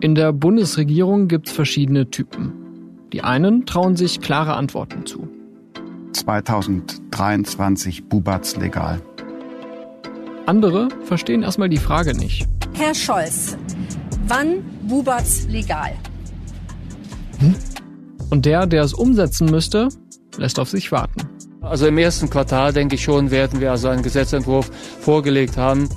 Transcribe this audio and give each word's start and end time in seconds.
In 0.00 0.14
der 0.14 0.32
Bundesregierung 0.32 1.26
gibt 1.26 1.48
es 1.48 1.54
verschiedene 1.54 2.08
Typen. 2.08 2.52
Die 3.12 3.24
einen 3.24 3.66
trauen 3.66 3.96
sich 3.96 4.20
klare 4.20 4.54
Antworten 4.54 5.04
zu. 5.06 5.26
2023 6.12 8.04
Bubatz 8.04 8.54
legal. 8.56 9.00
Andere 10.46 10.88
verstehen 11.02 11.42
erstmal 11.42 11.68
die 11.68 11.78
Frage 11.78 12.16
nicht. 12.16 12.46
Herr 12.74 12.94
Scholz, 12.94 13.58
wann 14.28 14.62
Bubatz 14.86 15.48
legal? 15.48 15.94
Hm? 17.40 17.56
Und 18.30 18.46
der, 18.46 18.68
der 18.68 18.84
es 18.84 18.94
umsetzen 18.94 19.50
müsste, 19.50 19.88
lässt 20.36 20.60
auf 20.60 20.70
sich 20.70 20.92
warten. 20.92 21.28
Also 21.60 21.88
im 21.88 21.98
ersten 21.98 22.30
Quartal, 22.30 22.72
denke 22.72 22.94
ich 22.94 23.02
schon, 23.02 23.32
werden 23.32 23.60
wir 23.60 23.72
also 23.72 23.88
einen 23.88 24.04
Gesetzentwurf 24.04 24.70
vorgelegt 25.00 25.56
haben. 25.56 25.88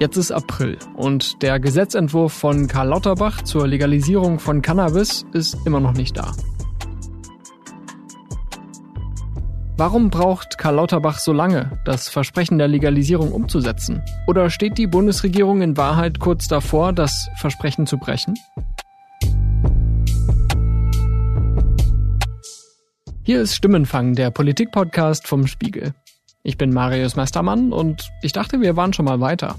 Jetzt 0.00 0.16
ist 0.16 0.32
April 0.32 0.78
und 0.96 1.42
der 1.42 1.60
Gesetzentwurf 1.60 2.32
von 2.32 2.68
Karl 2.68 2.88
Lauterbach 2.88 3.42
zur 3.42 3.68
Legalisierung 3.68 4.38
von 4.38 4.62
Cannabis 4.62 5.26
ist 5.34 5.58
immer 5.66 5.78
noch 5.78 5.92
nicht 5.92 6.16
da. 6.16 6.32
Warum 9.76 10.08
braucht 10.08 10.56
Karl 10.56 10.76
Lauterbach 10.76 11.18
so 11.18 11.34
lange, 11.34 11.78
das 11.84 12.08
Versprechen 12.08 12.56
der 12.56 12.68
Legalisierung 12.68 13.30
umzusetzen? 13.30 14.00
Oder 14.26 14.48
steht 14.48 14.78
die 14.78 14.86
Bundesregierung 14.86 15.60
in 15.60 15.76
Wahrheit 15.76 16.18
kurz 16.18 16.48
davor, 16.48 16.94
das 16.94 17.28
Versprechen 17.36 17.86
zu 17.86 17.98
brechen? 17.98 18.38
Hier 23.22 23.42
ist 23.42 23.54
Stimmenfang, 23.54 24.14
der 24.14 24.30
Politikpodcast 24.30 25.28
vom 25.28 25.46
Spiegel. 25.46 25.92
Ich 26.42 26.56
bin 26.56 26.72
Marius 26.72 27.16
Mestermann 27.16 27.70
und 27.70 28.08
ich 28.22 28.32
dachte, 28.32 28.62
wir 28.62 28.76
waren 28.76 28.94
schon 28.94 29.04
mal 29.04 29.20
weiter. 29.20 29.56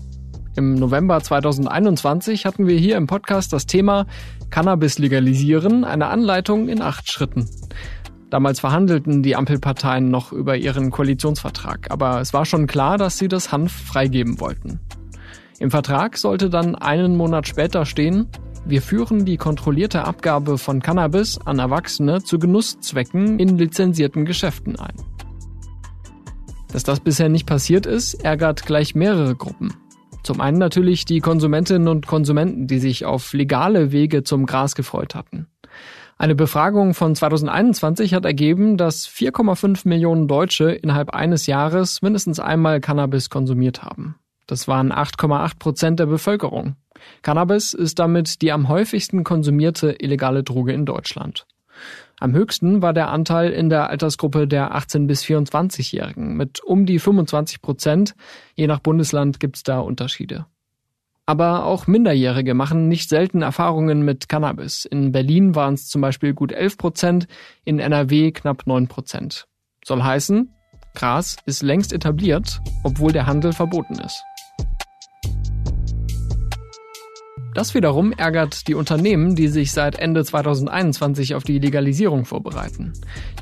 Im 0.57 0.75
November 0.75 1.21
2021 1.21 2.45
hatten 2.45 2.67
wir 2.67 2.77
hier 2.77 2.97
im 2.97 3.07
Podcast 3.07 3.53
das 3.53 3.67
Thema 3.67 4.05
Cannabis 4.49 4.99
legalisieren, 4.99 5.85
eine 5.85 6.07
Anleitung 6.07 6.67
in 6.67 6.81
acht 6.81 7.09
Schritten. 7.09 7.49
Damals 8.29 8.59
verhandelten 8.59 9.23
die 9.23 9.37
Ampelparteien 9.37 10.09
noch 10.09 10.33
über 10.33 10.57
ihren 10.57 10.91
Koalitionsvertrag, 10.91 11.89
aber 11.89 12.19
es 12.19 12.33
war 12.33 12.45
schon 12.45 12.67
klar, 12.67 12.97
dass 12.97 13.17
sie 13.17 13.29
das 13.29 13.53
Hanf 13.53 13.71
freigeben 13.71 14.41
wollten. 14.41 14.81
Im 15.59 15.71
Vertrag 15.71 16.17
sollte 16.17 16.49
dann 16.49 16.75
einen 16.75 17.15
Monat 17.15 17.47
später 17.47 17.85
stehen, 17.85 18.27
wir 18.65 18.81
führen 18.81 19.25
die 19.25 19.37
kontrollierte 19.37 20.03
Abgabe 20.03 20.57
von 20.57 20.81
Cannabis 20.81 21.39
an 21.45 21.59
Erwachsene 21.59 22.23
zu 22.23 22.39
Genusszwecken 22.39 23.39
in 23.39 23.57
lizenzierten 23.57 24.25
Geschäften 24.25 24.77
ein. 24.77 24.95
Dass 26.71 26.83
das 26.83 26.99
bisher 26.99 27.29
nicht 27.29 27.47
passiert 27.47 27.85
ist, 27.85 28.15
ärgert 28.15 28.65
gleich 28.65 28.95
mehrere 28.95 29.35
Gruppen. 29.35 29.73
Zum 30.23 30.39
einen 30.39 30.59
natürlich 30.59 31.05
die 31.05 31.19
Konsumentinnen 31.19 31.87
und 31.87 32.05
Konsumenten, 32.05 32.67
die 32.67 32.79
sich 32.79 33.05
auf 33.05 33.33
legale 33.33 33.91
Wege 33.91 34.23
zum 34.23 34.45
Gras 34.45 34.75
gefreut 34.75 35.15
hatten. 35.15 35.47
Eine 36.17 36.35
Befragung 36.35 36.93
von 36.93 37.15
2021 37.15 38.13
hat 38.13 38.25
ergeben, 38.25 38.77
dass 38.77 39.07
4,5 39.07 39.87
Millionen 39.87 40.27
Deutsche 40.27 40.71
innerhalb 40.71 41.09
eines 41.15 41.47
Jahres 41.47 42.03
mindestens 42.03 42.39
einmal 42.39 42.79
Cannabis 42.79 43.31
konsumiert 43.31 43.81
haben. 43.81 44.15
Das 44.45 44.67
waren 44.67 44.91
8,8 44.91 45.57
Prozent 45.57 45.99
der 45.99 46.05
Bevölkerung. 46.05 46.75
Cannabis 47.23 47.73
ist 47.73 47.97
damit 47.97 48.43
die 48.43 48.51
am 48.51 48.67
häufigsten 48.67 49.23
konsumierte 49.23 49.95
illegale 49.99 50.43
Droge 50.43 50.73
in 50.73 50.85
Deutschland. 50.85 51.47
Am 52.21 52.33
höchsten 52.33 52.83
war 52.83 52.93
der 52.93 53.09
Anteil 53.09 53.49
in 53.49 53.71
der 53.71 53.89
Altersgruppe 53.89 54.47
der 54.47 54.75
18- 54.75 55.07
bis 55.07 55.23
24-Jährigen 55.23 56.37
mit 56.37 56.63
um 56.63 56.85
die 56.85 56.99
25 56.99 57.63
Prozent. 57.63 58.13
Je 58.53 58.67
nach 58.67 58.77
Bundesland 58.77 59.39
gibt 59.39 59.55
es 59.55 59.63
da 59.63 59.79
Unterschiede. 59.79 60.45
Aber 61.25 61.65
auch 61.65 61.87
Minderjährige 61.87 62.53
machen 62.53 62.87
nicht 62.87 63.09
selten 63.09 63.41
Erfahrungen 63.41 64.03
mit 64.03 64.29
Cannabis. 64.29 64.85
In 64.85 65.11
Berlin 65.11 65.55
waren 65.55 65.73
es 65.73 65.87
zum 65.87 66.01
Beispiel 66.01 66.35
gut 66.35 66.51
11 66.51 66.77
Prozent, 66.77 67.27
in 67.65 67.79
NRW 67.79 68.31
knapp 68.31 68.67
9 68.67 68.87
Prozent. 68.87 69.47
Soll 69.83 70.03
heißen, 70.03 70.53
Gras 70.93 71.37
ist 71.47 71.63
längst 71.63 71.91
etabliert, 71.91 72.61
obwohl 72.83 73.13
der 73.13 73.25
Handel 73.25 73.51
verboten 73.51 73.95
ist. 73.95 74.21
Das 77.53 77.75
wiederum 77.75 78.13
ärgert 78.13 78.67
die 78.67 78.75
Unternehmen, 78.75 79.35
die 79.35 79.49
sich 79.49 79.73
seit 79.73 79.99
Ende 79.99 80.23
2021 80.23 81.35
auf 81.35 81.43
die 81.43 81.59
Legalisierung 81.59 82.23
vorbereiten. 82.23 82.93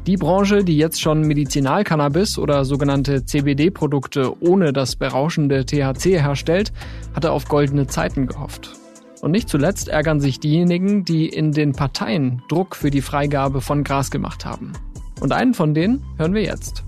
Die 0.08 0.18
Branche, 0.18 0.64
die 0.64 0.78
jetzt 0.78 1.00
schon 1.00 1.22
Medizinalcannabis 1.22 2.40
oder 2.40 2.66
sogenannte 2.66 3.24
CBD-Produkte 3.26 4.34
ohne 4.42 4.74
das 4.74 4.96
berauschende 4.96 5.66
THC 5.66 6.20
herstellt, 6.20 6.74
hatte 7.14 7.32
auf 7.32 7.48
goldene 7.48 7.86
Zeiten 7.86 8.26
gehofft. 8.26 8.72
Und 9.22 9.32
nicht 9.32 9.50
zuletzt 9.50 9.90
ärgern 9.90 10.20
sich 10.20 10.40
diejenigen, 10.40 11.06
die 11.06 11.28
in 11.28 11.52
den 11.52 11.74
Parteien 11.74 12.42
Druck 12.48 12.76
für 12.76 12.90
die 12.90 13.02
Freigabe 13.02 13.62
von 13.62 13.84
Gras 13.84 14.10
gemacht 14.10 14.44
haben. 14.46 14.74
Und 15.20 15.34
einen 15.34 15.54
von 15.54 15.74
denen 15.74 16.04
hören 16.18 16.34
wir 16.34 16.44
jetzt. 16.44 16.84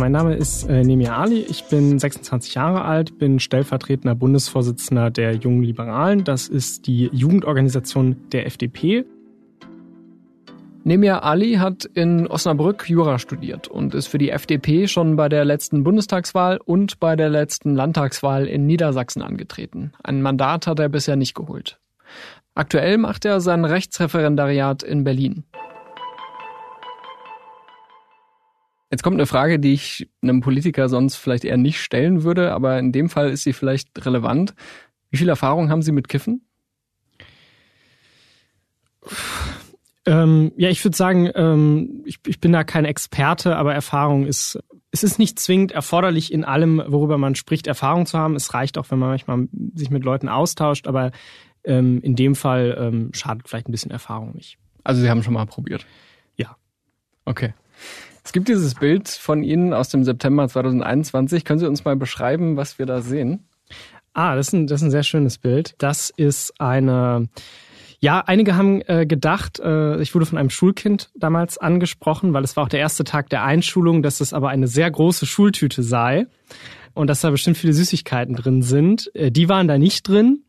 Mein 0.00 0.12
Name 0.12 0.34
ist 0.34 0.64
äh, 0.64 0.82
Nemir 0.82 1.14
Ali, 1.14 1.44
ich 1.46 1.64
bin 1.64 1.98
26 1.98 2.54
Jahre 2.54 2.86
alt, 2.86 3.18
bin 3.18 3.38
stellvertretender 3.38 4.14
Bundesvorsitzender 4.14 5.10
der 5.10 5.34
Jungen 5.34 5.62
Liberalen. 5.62 6.24
Das 6.24 6.48
ist 6.48 6.86
die 6.86 7.10
Jugendorganisation 7.12 8.16
der 8.32 8.46
FDP. 8.46 9.04
Nemir 10.84 11.22
Ali 11.22 11.56
hat 11.56 11.84
in 11.84 12.26
Osnabrück 12.28 12.88
Jura 12.88 13.18
studiert 13.18 13.68
und 13.68 13.94
ist 13.94 14.06
für 14.06 14.16
die 14.16 14.30
FDP 14.30 14.88
schon 14.88 15.16
bei 15.16 15.28
der 15.28 15.44
letzten 15.44 15.84
Bundestagswahl 15.84 16.58
und 16.64 16.98
bei 16.98 17.14
der 17.14 17.28
letzten 17.28 17.74
Landtagswahl 17.74 18.46
in 18.46 18.64
Niedersachsen 18.66 19.20
angetreten. 19.20 19.92
Ein 20.02 20.22
Mandat 20.22 20.66
hat 20.66 20.78
er 20.78 20.88
bisher 20.88 21.16
nicht 21.16 21.34
geholt. 21.34 21.78
Aktuell 22.54 22.96
macht 22.96 23.26
er 23.26 23.42
sein 23.42 23.66
Rechtsreferendariat 23.66 24.82
in 24.82 25.04
Berlin. 25.04 25.44
Jetzt 28.90 29.02
kommt 29.02 29.14
eine 29.14 29.26
Frage, 29.26 29.60
die 29.60 29.72
ich 29.72 30.10
einem 30.20 30.40
Politiker 30.40 30.88
sonst 30.88 31.16
vielleicht 31.16 31.44
eher 31.44 31.56
nicht 31.56 31.80
stellen 31.80 32.24
würde, 32.24 32.52
aber 32.52 32.78
in 32.78 32.90
dem 32.90 33.08
Fall 33.08 33.30
ist 33.30 33.44
sie 33.44 33.52
vielleicht 33.52 34.04
relevant. 34.04 34.54
Wie 35.10 35.16
viel 35.16 35.28
Erfahrung 35.28 35.70
haben 35.70 35.82
Sie 35.82 35.92
mit 35.92 36.08
Kiffen? 36.08 36.44
Ähm, 40.06 40.52
ja, 40.56 40.70
ich 40.70 40.84
würde 40.84 40.96
sagen, 40.96 41.30
ähm, 41.34 42.02
ich, 42.04 42.18
ich 42.26 42.40
bin 42.40 42.52
da 42.52 42.64
kein 42.64 42.84
Experte, 42.84 43.56
aber 43.56 43.74
Erfahrung 43.74 44.26
ist, 44.26 44.58
es 44.90 45.04
ist 45.04 45.18
nicht 45.18 45.38
zwingend 45.38 45.72
erforderlich, 45.72 46.32
in 46.32 46.44
allem, 46.44 46.82
worüber 46.86 47.18
man 47.18 47.34
spricht, 47.34 47.66
Erfahrung 47.66 48.06
zu 48.06 48.18
haben. 48.18 48.34
Es 48.34 48.54
reicht 48.54 48.76
auch, 48.78 48.90
wenn 48.90 48.98
man 48.98 49.10
manchmal 49.10 49.48
sich 49.74 49.90
mit 49.90 50.04
Leuten 50.04 50.28
austauscht, 50.28 50.88
aber 50.88 51.12
ähm, 51.64 52.00
in 52.02 52.16
dem 52.16 52.34
Fall 52.34 52.76
ähm, 52.78 53.10
schadet 53.12 53.48
vielleicht 53.48 53.68
ein 53.68 53.72
bisschen 53.72 53.90
Erfahrung 53.90 54.34
nicht. 54.34 54.58
Also 54.82 55.00
Sie 55.00 55.10
haben 55.10 55.22
schon 55.22 55.34
mal 55.34 55.46
probiert? 55.46 55.86
Ja. 56.36 56.56
Okay. 57.24 57.52
Es 58.24 58.32
gibt 58.32 58.48
dieses 58.48 58.74
Bild 58.74 59.08
von 59.08 59.42
Ihnen 59.42 59.72
aus 59.72 59.88
dem 59.88 60.04
September 60.04 60.48
2021. 60.48 61.44
Können 61.44 61.58
Sie 61.58 61.66
uns 61.66 61.84
mal 61.84 61.96
beschreiben, 61.96 62.56
was 62.56 62.78
wir 62.78 62.86
da 62.86 63.00
sehen? 63.00 63.44
Ah, 64.12 64.36
das 64.36 64.48
ist 64.48 64.52
ein, 64.52 64.66
das 64.66 64.80
ist 64.80 64.88
ein 64.88 64.90
sehr 64.90 65.02
schönes 65.02 65.38
Bild. 65.38 65.74
Das 65.78 66.10
ist 66.10 66.60
eine, 66.60 67.28
ja, 68.00 68.20
einige 68.20 68.56
haben 68.56 68.82
äh, 68.86 69.06
gedacht, 69.06 69.60
äh, 69.60 70.00
ich 70.00 70.14
wurde 70.14 70.26
von 70.26 70.38
einem 70.38 70.50
Schulkind 70.50 71.10
damals 71.14 71.58
angesprochen, 71.58 72.32
weil 72.32 72.44
es 72.44 72.56
war 72.56 72.64
auch 72.64 72.68
der 72.68 72.80
erste 72.80 73.04
Tag 73.04 73.30
der 73.30 73.44
Einschulung, 73.44 74.02
dass 74.02 74.20
es 74.20 74.32
aber 74.32 74.48
eine 74.48 74.68
sehr 74.68 74.90
große 74.90 75.26
Schultüte 75.26 75.82
sei 75.82 76.26
und 76.94 77.08
dass 77.08 77.20
da 77.20 77.30
bestimmt 77.30 77.56
viele 77.56 77.72
Süßigkeiten 77.72 78.34
drin 78.34 78.62
sind. 78.62 79.14
Äh, 79.14 79.30
die 79.30 79.48
waren 79.48 79.68
da 79.68 79.78
nicht 79.78 80.08
drin 80.08 80.42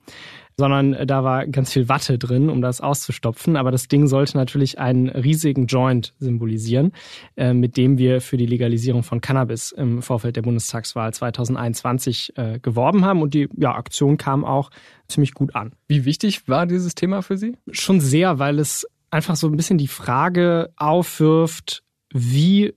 sondern 0.57 0.93
äh, 0.93 1.05
da 1.05 1.23
war 1.23 1.47
ganz 1.47 1.71
viel 1.71 1.89
Watte 1.89 2.17
drin, 2.17 2.49
um 2.49 2.61
das 2.61 2.81
auszustopfen. 2.81 3.55
Aber 3.55 3.71
das 3.71 3.87
Ding 3.87 4.07
sollte 4.07 4.37
natürlich 4.37 4.79
einen 4.79 5.09
riesigen 5.09 5.67
Joint 5.67 6.13
symbolisieren, 6.19 6.91
äh, 7.35 7.53
mit 7.53 7.77
dem 7.77 7.97
wir 7.97 8.21
für 8.21 8.37
die 8.37 8.45
Legalisierung 8.45 9.03
von 9.03 9.21
Cannabis 9.21 9.71
im 9.71 10.01
Vorfeld 10.01 10.35
der 10.35 10.41
Bundestagswahl 10.41 11.13
2021 11.13 12.37
äh, 12.37 12.59
geworben 12.59 13.05
haben. 13.05 13.21
Und 13.21 13.33
die 13.33 13.49
ja, 13.57 13.75
Aktion 13.75 14.17
kam 14.17 14.45
auch 14.45 14.71
ziemlich 15.07 15.33
gut 15.33 15.55
an. 15.55 15.73
Wie 15.87 16.05
wichtig 16.05 16.47
war 16.47 16.65
dieses 16.65 16.95
Thema 16.95 17.21
für 17.21 17.37
Sie? 17.37 17.57
Schon 17.71 17.99
sehr, 17.99 18.39
weil 18.39 18.59
es 18.59 18.87
einfach 19.09 19.35
so 19.35 19.47
ein 19.47 19.57
bisschen 19.57 19.77
die 19.77 19.87
Frage 19.87 20.71
aufwirft, 20.77 21.83
wie 22.13 22.73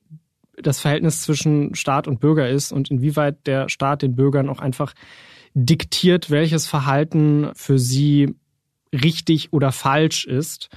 das 0.56 0.80
Verhältnis 0.80 1.22
zwischen 1.22 1.74
Staat 1.74 2.06
und 2.06 2.20
Bürger 2.20 2.48
ist 2.48 2.72
und 2.72 2.90
inwieweit 2.90 3.46
der 3.46 3.68
Staat 3.68 4.02
den 4.02 4.14
Bürgern 4.14 4.48
auch 4.48 4.60
einfach 4.60 4.94
diktiert, 5.54 6.30
welches 6.30 6.66
Verhalten 6.66 7.50
für 7.54 7.78
sie 7.78 8.34
richtig 8.92 9.52
oder 9.52 9.72
falsch 9.72 10.24
ist. 10.24 10.68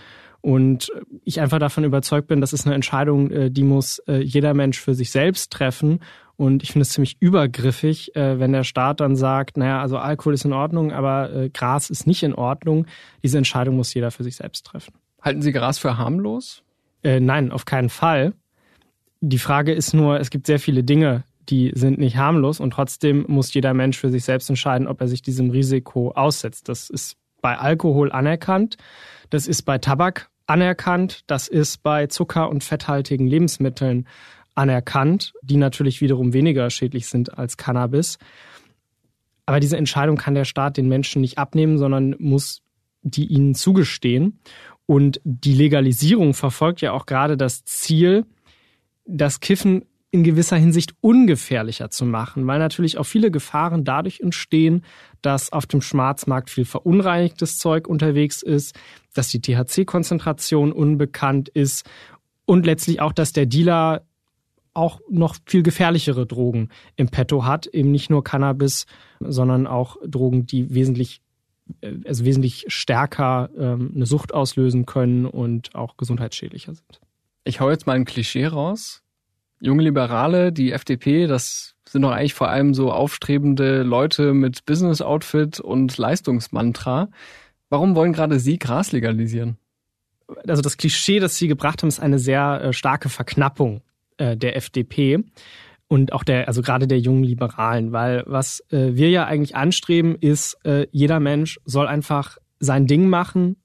Und 0.41 0.91
ich 1.25 1.41
einfach 1.41 1.59
davon 1.59 1.83
überzeugt 1.83 2.27
bin, 2.27 2.41
das 2.41 2.53
ist 2.53 2.65
eine 2.65 2.75
Entscheidung, 2.75 3.31
äh, 3.31 3.51
die 3.51 3.63
muss 3.63 3.99
äh, 4.07 4.21
jeder 4.21 4.53
Mensch 4.53 4.79
für 4.79 4.93
sich 4.93 5.11
selbst 5.11 5.51
treffen. 5.51 5.99
Und 6.37 6.61
ich 6.61 6.71
finde 6.71 6.83
es 6.83 6.91
ziemlich 6.91 7.17
übergriffig, 7.19 8.15
äh, 8.15 8.39
wenn 8.39 8.53
der 8.53 8.63
Staat 8.63 8.99
dann 8.99 9.15
sagt, 9.15 9.57
naja, 9.57 9.81
also 9.81 9.97
Alkohol 9.97 10.35
ist 10.35 10.45
in 10.45 10.53
Ordnung, 10.53 10.93
aber 10.93 11.49
Gras 11.53 11.89
ist 11.89 12.05
nicht 12.05 12.23
in 12.23 12.35
Ordnung. 12.35 12.85
Diese 13.23 13.39
Entscheidung 13.39 13.75
muss 13.75 13.93
jeder 13.93 14.11
für 14.11 14.23
sich 14.23 14.35
selbst 14.35 14.65
treffen. 14.65 14.93
Halten 15.21 15.41
Sie 15.41 15.51
Gras 15.51 15.79
für 15.79 15.97
harmlos? 15.97 16.63
Äh, 17.03 17.19
nein, 17.19 17.51
auf 17.51 17.65
keinen 17.65 17.89
Fall. 17.89 18.33
Die 19.19 19.39
Frage 19.39 19.73
ist 19.73 19.93
nur, 19.93 20.19
es 20.19 20.29
gibt 20.29 20.45
sehr 20.45 20.59
viele 20.59 20.83
Dinge, 20.83 21.23
die 21.49 21.71
sind 21.75 21.97
nicht 21.97 22.17
harmlos 22.17 22.59
und 22.59 22.71
trotzdem 22.71 23.25
muss 23.27 23.53
jeder 23.53 23.73
Mensch 23.73 23.97
für 23.97 24.09
sich 24.09 24.23
selbst 24.23 24.49
entscheiden, 24.49 24.87
ob 24.87 25.01
er 25.01 25.07
sich 25.07 25.21
diesem 25.21 25.49
Risiko 25.49 26.11
aussetzt. 26.11 26.69
Das 26.69 26.89
ist 26.89 27.17
bei 27.41 27.57
Alkohol 27.57 28.11
anerkannt, 28.11 28.77
das 29.29 29.47
ist 29.47 29.63
bei 29.63 29.77
Tabak 29.77 30.29
anerkannt, 30.47 31.21
das 31.27 31.47
ist 31.47 31.83
bei 31.83 32.07
zucker- 32.07 32.49
und 32.49 32.63
fetthaltigen 32.63 33.27
Lebensmitteln 33.27 34.07
anerkannt, 34.55 35.33
die 35.41 35.57
natürlich 35.57 36.01
wiederum 36.01 36.33
weniger 36.33 36.69
schädlich 36.69 37.07
sind 37.07 37.37
als 37.37 37.57
Cannabis. 37.57 38.17
Aber 39.45 39.59
diese 39.59 39.77
Entscheidung 39.77 40.17
kann 40.17 40.35
der 40.35 40.45
Staat 40.45 40.77
den 40.77 40.87
Menschen 40.87 41.21
nicht 41.21 41.37
abnehmen, 41.37 41.77
sondern 41.77 42.15
muss 42.19 42.61
die 43.01 43.25
ihnen 43.25 43.55
zugestehen. 43.55 44.39
Und 44.85 45.21
die 45.23 45.53
Legalisierung 45.53 46.33
verfolgt 46.33 46.81
ja 46.81 46.91
auch 46.91 47.05
gerade 47.05 47.37
das 47.37 47.63
Ziel, 47.63 48.25
das 49.05 49.39
Kiffen 49.39 49.85
in 50.11 50.23
gewisser 50.23 50.55
Hinsicht 50.55 50.93
ungefährlicher 51.01 51.89
zu 51.89 52.05
machen, 52.05 52.47
weil 52.47 52.59
natürlich 52.59 52.97
auch 52.97 53.05
viele 53.05 53.29
Gefahren 53.29 53.83
dadurch 53.83 54.21
entstehen, 54.21 54.83
dass 55.21 55.51
auf 55.51 55.65
dem 55.65 55.81
Schwarzmarkt 55.81 56.49
viel 56.49 56.65
verunreinigtes 56.65 57.57
Zeug 57.59 57.87
unterwegs 57.87 58.41
ist, 58.41 58.75
dass 59.13 59.27
die 59.29 59.41
THC-Konzentration 59.41 60.71
unbekannt 60.71 61.49
ist 61.49 61.85
und 62.45 62.65
letztlich 62.65 63.01
auch, 63.01 63.11
dass 63.11 63.33
der 63.33 63.45
Dealer 63.45 64.05
auch 64.73 65.01
noch 65.09 65.35
viel 65.45 65.63
gefährlichere 65.63 66.25
Drogen 66.25 66.69
im 66.95 67.09
Petto 67.09 67.45
hat, 67.45 67.65
eben 67.65 67.91
nicht 67.91 68.09
nur 68.09 68.23
Cannabis, 68.23 68.85
sondern 69.19 69.67
auch 69.67 69.97
Drogen, 70.05 70.45
die 70.45 70.73
wesentlich 70.73 71.21
äh, 71.81 71.95
also 72.05 72.25
wesentlich 72.25 72.65
stärker 72.67 73.49
ähm, 73.57 73.91
eine 73.95 74.05
Sucht 74.05 74.33
auslösen 74.33 74.85
können 74.85 75.25
und 75.25 75.75
auch 75.75 75.97
gesundheitsschädlicher 75.97 76.75
sind. 76.75 77.01
Ich 77.43 77.59
hau 77.59 77.69
jetzt 77.69 77.87
mal 77.87 77.93
ein 77.93 78.05
Klischee 78.05 78.45
raus. 78.45 79.03
Junge 79.59 79.83
Liberale, 79.83 80.51
die 80.51 80.71
FDP, 80.71 81.27
das 81.27 81.75
sind 81.89 82.01
doch 82.03 82.11
eigentlich 82.11 82.33
vor 82.33 82.49
allem 82.49 82.73
so 82.73 82.91
aufstrebende 82.91 83.83
Leute 83.83 84.33
mit 84.33 84.65
Business-Outfit 84.65 85.59
und 85.59 85.97
Leistungsmantra. 85.97 87.09
Warum 87.69 87.95
wollen 87.95 88.13
gerade 88.13 88.39
Sie 88.39 88.59
Gras 88.59 88.91
legalisieren? 88.91 89.57
Also 90.47 90.61
das 90.61 90.77
Klischee, 90.77 91.19
das 91.19 91.37
Sie 91.37 91.47
gebracht 91.47 91.81
haben, 91.81 91.87
ist 91.87 91.99
eine 91.99 92.19
sehr 92.19 92.61
äh, 92.61 92.73
starke 92.73 93.09
Verknappung 93.09 93.81
äh, 94.17 94.35
der 94.35 94.55
FDP 94.57 95.23
und 95.87 96.11
auch 96.11 96.23
der, 96.23 96.47
also 96.47 96.61
gerade 96.61 96.87
der 96.87 96.99
jungen 96.99 97.23
Liberalen, 97.23 97.93
weil 97.93 98.23
was 98.27 98.59
äh, 98.71 98.95
wir 98.95 99.09
ja 99.09 99.25
eigentlich 99.25 99.55
anstreben, 99.55 100.15
ist, 100.15 100.57
jeder 100.91 101.19
Mensch 101.21 101.59
soll 101.63 101.87
einfach 101.87 102.37
sein 102.59 102.87
Ding 102.87 103.07
machen 103.07 103.55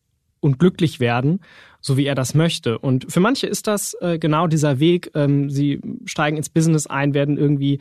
und 0.43 0.59
glücklich 0.59 1.01
werden, 1.01 1.41
so 1.81 1.97
wie 1.97 2.05
er 2.05 2.15
das 2.15 2.35
möchte. 2.35 2.79
Und 2.79 3.11
für 3.11 3.21
manche 3.21 3.47
ist 3.47 3.67
das 3.67 3.97
äh, 4.01 4.19
genau 4.19 4.47
dieser 4.49 4.81
Weg. 4.81 5.11
Ähm, 5.15 5.49
sie 5.49 5.81
steigen 6.05 6.37
ins 6.37 6.51
Business 6.51 6.87
ein, 6.87 7.15
werden 7.15 7.39
irgendwie 7.39 7.79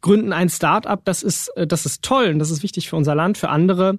gründen 0.00 0.32
ein 0.32 0.48
Start-up. 0.48 1.04
Das 1.04 1.22
ist, 1.22 1.48
äh, 1.56 1.66
das 1.66 1.86
ist 1.86 2.02
toll 2.02 2.26
und 2.26 2.38
das 2.38 2.50
ist 2.50 2.62
wichtig 2.62 2.90
für 2.90 2.96
unser 2.96 3.14
Land. 3.14 3.38
Für 3.38 3.48
andere 3.48 3.98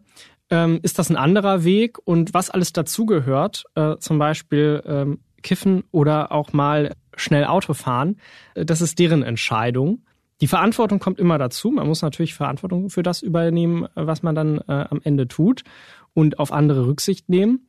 ähm, 0.49 0.79
ist 0.83 0.99
das 0.99 1.09
ein 1.09 1.15
anderer 1.15 1.63
Weg 1.63 1.97
und 2.03 2.33
was 2.33 2.49
alles 2.49 2.73
dazugehört, 2.73 3.63
äh, 3.75 3.95
zum 3.97 4.19
Beispiel 4.19 4.83
ähm, 4.85 5.19
kiffen 5.41 5.83
oder 5.91 6.31
auch 6.31 6.53
mal 6.53 6.93
schnell 7.15 7.45
Auto 7.45 7.73
fahren, 7.73 8.17
äh, 8.55 8.65
das 8.65 8.81
ist 8.81 8.99
deren 8.99 9.23
Entscheidung. 9.23 10.03
Die 10.41 10.47
Verantwortung 10.47 10.99
kommt 10.99 11.19
immer 11.19 11.37
dazu. 11.37 11.71
Man 11.71 11.87
muss 11.87 12.01
natürlich 12.01 12.33
Verantwortung 12.33 12.89
für 12.89 13.03
das 13.03 13.21
übernehmen, 13.21 13.85
äh, 13.85 13.89
was 13.95 14.23
man 14.23 14.35
dann 14.35 14.57
äh, 14.67 14.85
am 14.89 14.99
Ende 15.03 15.27
tut 15.27 15.63
und 16.13 16.39
auf 16.39 16.51
andere 16.51 16.87
Rücksicht 16.87 17.29
nehmen. 17.29 17.67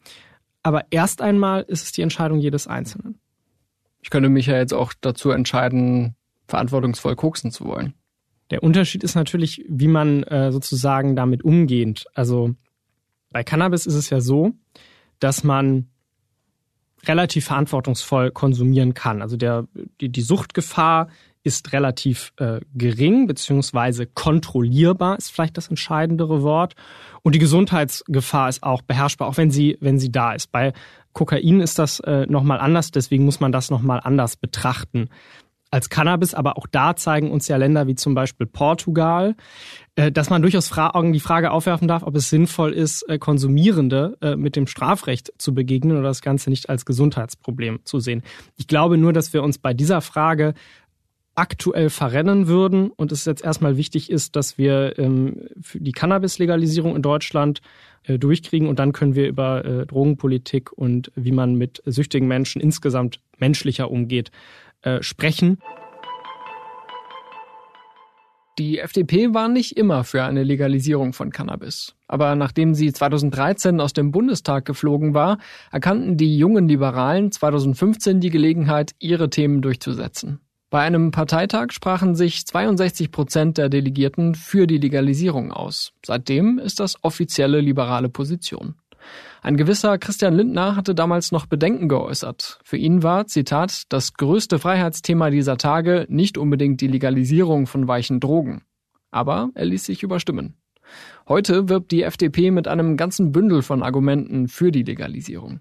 Aber 0.63 0.85
erst 0.91 1.21
einmal 1.21 1.63
ist 1.63 1.85
es 1.85 1.93
die 1.93 2.03
Entscheidung 2.03 2.39
jedes 2.39 2.67
Einzelnen. 2.67 3.19
Ich 4.01 4.11
könnte 4.11 4.29
mich 4.29 4.47
ja 4.47 4.57
jetzt 4.57 4.75
auch 4.75 4.93
dazu 5.01 5.31
entscheiden, 5.31 6.15
verantwortungsvoll 6.47 7.17
koksen 7.17 7.51
zu 7.51 7.65
wollen. 7.67 7.95
Der 8.51 8.63
Unterschied 8.63 9.03
ist 9.03 9.15
natürlich, 9.15 9.65
wie 9.69 9.89
man 9.89 10.23
äh, 10.25 10.53
sozusagen 10.53 11.17
damit 11.17 11.43
umgeht. 11.43 12.05
Also 12.15 12.55
bei 13.31 13.43
Cannabis 13.43 13.87
ist 13.87 13.95
es 13.95 14.11
ja 14.11 14.21
so, 14.21 14.53
dass 15.19 15.45
man 15.45 15.89
relativ 17.07 17.47
verantwortungsvoll 17.47 18.31
konsumieren 18.31 18.95
kann. 18.95 19.23
Also 19.23 19.37
der, 19.37 19.67
die, 20.01 20.11
die 20.11 20.23
Suchtgefahr 20.23 21.09
ist 21.45 21.73
relativ 21.73 22.33
äh, 22.39 22.61
gering 22.75 23.29
beziehungsweise 23.29 24.07
kontrollierbar 24.07 25.17
ist 25.19 25.31
vielleicht 25.31 25.57
das 25.57 25.69
entscheidendere 25.69 26.43
Wort 26.43 26.75
und 27.23 27.35
die 27.35 27.39
Gesundheitsgefahr 27.39 28.49
ist 28.49 28.63
auch 28.63 28.83
beherrschbar, 28.83 29.29
auch 29.29 29.37
wenn 29.37 29.51
sie 29.51 29.79
wenn 29.81 29.99
sie 29.99 30.11
da 30.11 30.33
ist. 30.33 30.51
Bei 30.51 30.73
Kokain 31.13 31.61
ist 31.61 31.79
das 31.79 32.01
äh, 32.01 32.27
noch 32.29 32.43
mal 32.43 32.59
anders, 32.59 32.91
deswegen 32.91 33.25
muss 33.25 33.39
man 33.39 33.53
das 33.53 33.71
noch 33.71 33.83
mal 33.83 33.99
anders 33.99 34.37
betrachten 34.37 35.09
als 35.75 35.91
Cannabis, 35.91 36.35
aber 36.35 36.57
auch 36.57 36.69
da 36.71 36.95
zeigen 36.95 37.33
uns 37.33 37.49
ja 37.49 37.57
Länder 37.57 37.89
wie 37.89 37.97
zum 37.97 38.15
Beispiel 38.15 38.47
Portugal, 38.47 39.35
äh, 39.97 40.13
dass 40.13 40.31
man 40.31 40.41
durchaus 40.41 40.71
die 40.71 41.21
Frage 41.21 41.51
aufwerfen 41.51 41.89
darf, 41.89 42.05
ob 42.05 42.15
es 42.15 42.31
sinnvoll 42.31 42.73
ist, 42.73 43.03
äh, 43.09 43.19
Konsumierende 43.19 44.17
äh, 44.21 44.37
mit 44.37 44.55
dem 44.55 44.69
Strafrecht 44.69 45.33
zu 45.37 45.53
begegnen 45.53 45.99
oder 45.99 46.07
das 46.07 46.23
Ganze 46.23 46.49
nicht 46.49 46.71
als 46.71 46.87
Gesundheitsproblem 46.87 47.81
zu 47.83 47.99
sehen. 47.99 48.23
Ich 48.57 48.69
glaube 48.69 48.99
nur, 48.99 49.13
dass 49.13 49.33
wir 49.33 49.43
uns 49.43 49.59
bei 49.59 49.75
dieser 49.75 50.01
Frage 50.01 50.55
aktuell 51.35 51.91
verrennen 51.91 52.47
würden 52.47 52.91
und 52.91 53.13
es 53.13 53.25
jetzt 53.25 53.45
erstmal 53.45 53.77
wichtig 53.77 54.11
ist, 54.11 54.37
dass 54.37 54.57
wir 54.59 54.99
ähm, 54.99 55.49
die 55.75 55.93
Cannabis-Legalisierung 55.93 56.95
in 56.97 57.03
Deutschland 57.03 57.61
durchkriegen 58.07 58.69
und 58.69 58.79
dann 58.79 58.93
können 58.93 59.15
wir 59.15 59.27
über 59.27 59.87
Drogenpolitik 59.87 60.71
und 60.71 61.11
wie 61.15 61.33
man 61.33 61.55
mit 61.55 61.83
süchtigen 61.87 62.29
Menschen 62.29 62.61
insgesamt 62.61 63.19
menschlicher 63.39 63.91
umgeht, 63.91 64.31
äh, 64.85 65.03
sprechen. 65.03 65.59
Die 68.59 68.79
FDP 68.79 69.35
war 69.35 69.49
nicht 69.49 69.77
immer 69.77 70.05
für 70.05 70.23
eine 70.23 70.45
Legalisierung 70.45 71.13
von 71.13 71.31
Cannabis. 71.31 71.97
Aber 72.07 72.37
nachdem 72.37 72.75
sie 72.75 72.93
2013 72.93 73.81
aus 73.81 73.95
dem 73.95 74.13
Bundestag 74.13 74.65
geflogen 74.65 75.15
war, 75.15 75.39
erkannten 75.73 76.17
die 76.17 76.37
jungen 76.37 76.69
Liberalen 76.69 77.33
2015 77.33 78.21
die 78.21 78.31
Gelegenheit, 78.31 78.95
ihre 79.01 79.31
Themen 79.31 79.61
durchzusetzen. 79.61 80.39
Bei 80.75 80.81
einem 80.81 81.13
Parteitag 81.13 81.71
sprachen 81.71 82.17
sich 82.17 82.47
62 82.47 83.13
Prozent 83.13 83.59
der 83.59 83.69
Delegierten 83.69 84.35
für 84.35 84.67
die 84.67 84.79
Legalisierung 84.79 85.53
aus. 85.53 85.93
Seitdem 86.05 86.59
ist 86.59 86.81
das 86.81 86.97
offizielle 87.05 87.61
liberale 87.61 88.09
Position. 88.09 88.75
Ein 89.41 89.57
gewisser 89.57 89.99
Christian 89.99 90.35
Lindner 90.35 90.75
hatte 90.75 90.97
damals 90.97 91.31
noch 91.31 91.47
Bedenken 91.47 91.89
geäußert. 91.89 92.59
Für 92.65 92.77
ihn 92.77 93.05
war, 93.05 93.29
Zitat, 93.29 93.85
das 93.89 94.15
größte 94.15 94.59
Freiheitsthema 94.59 95.31
dieser 95.31 95.59
Tage 95.59 96.07
nicht 96.09 96.39
unbedingt 96.39 96.81
die 96.81 96.89
Legalisierung 96.89 97.69
von 97.69 97.87
weichen 97.87 98.19
Drogen. 98.19 98.63
Aber 99.13 99.51
er 99.55 99.67
ließ 99.67 99.85
sich 99.85 100.03
überstimmen. 100.03 100.57
Heute 101.29 101.69
wirbt 101.69 101.93
die 101.93 102.03
FDP 102.03 102.51
mit 102.51 102.67
einem 102.67 102.97
ganzen 102.97 103.31
Bündel 103.31 103.63
von 103.63 103.85
Argumenten 103.85 104.49
für 104.49 104.73
die 104.73 104.83
Legalisierung. 104.83 105.61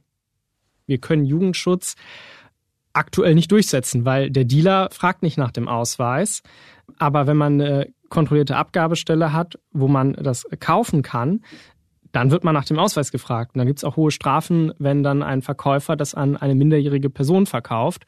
Wir 0.88 0.98
können 0.98 1.24
Jugendschutz 1.24 1.98
aktuell 2.94 3.36
nicht 3.36 3.52
durchsetzen, 3.52 4.06
weil 4.06 4.30
der 4.30 4.46
Dealer 4.46 4.90
fragt 4.92 5.24
nicht 5.24 5.38
nach 5.38 5.52
dem 5.52 5.68
Ausweis. 5.68 6.44
Aber 6.98 7.28
wenn 7.28 7.38
man 7.38 7.60
eine 7.60 7.94
kontrollierte 8.10 8.56
Abgabestelle 8.56 9.34
hat, 9.34 9.60
wo 9.72 9.88
man 9.88 10.14
das 10.14 10.46
kaufen 10.60 11.02
kann, 11.02 11.42
dann 12.12 12.30
wird 12.30 12.44
man 12.44 12.54
nach 12.54 12.66
dem 12.66 12.78
Ausweis 12.78 13.12
gefragt. 13.12 13.56
Und 13.56 13.60
dann 13.60 13.68
gibt 13.68 13.80
es 13.80 13.84
auch 13.84 13.98
hohe 13.98 14.12
Strafen, 14.12 14.72
wenn 14.78 15.02
dann 15.02 15.24
ein 15.24 15.42
Verkäufer 15.42 15.96
das 15.96 16.14
an 16.14 16.38
eine 16.38 16.54
minderjährige 16.54 17.10
Person 17.10 17.48
verkauft. 17.48 18.06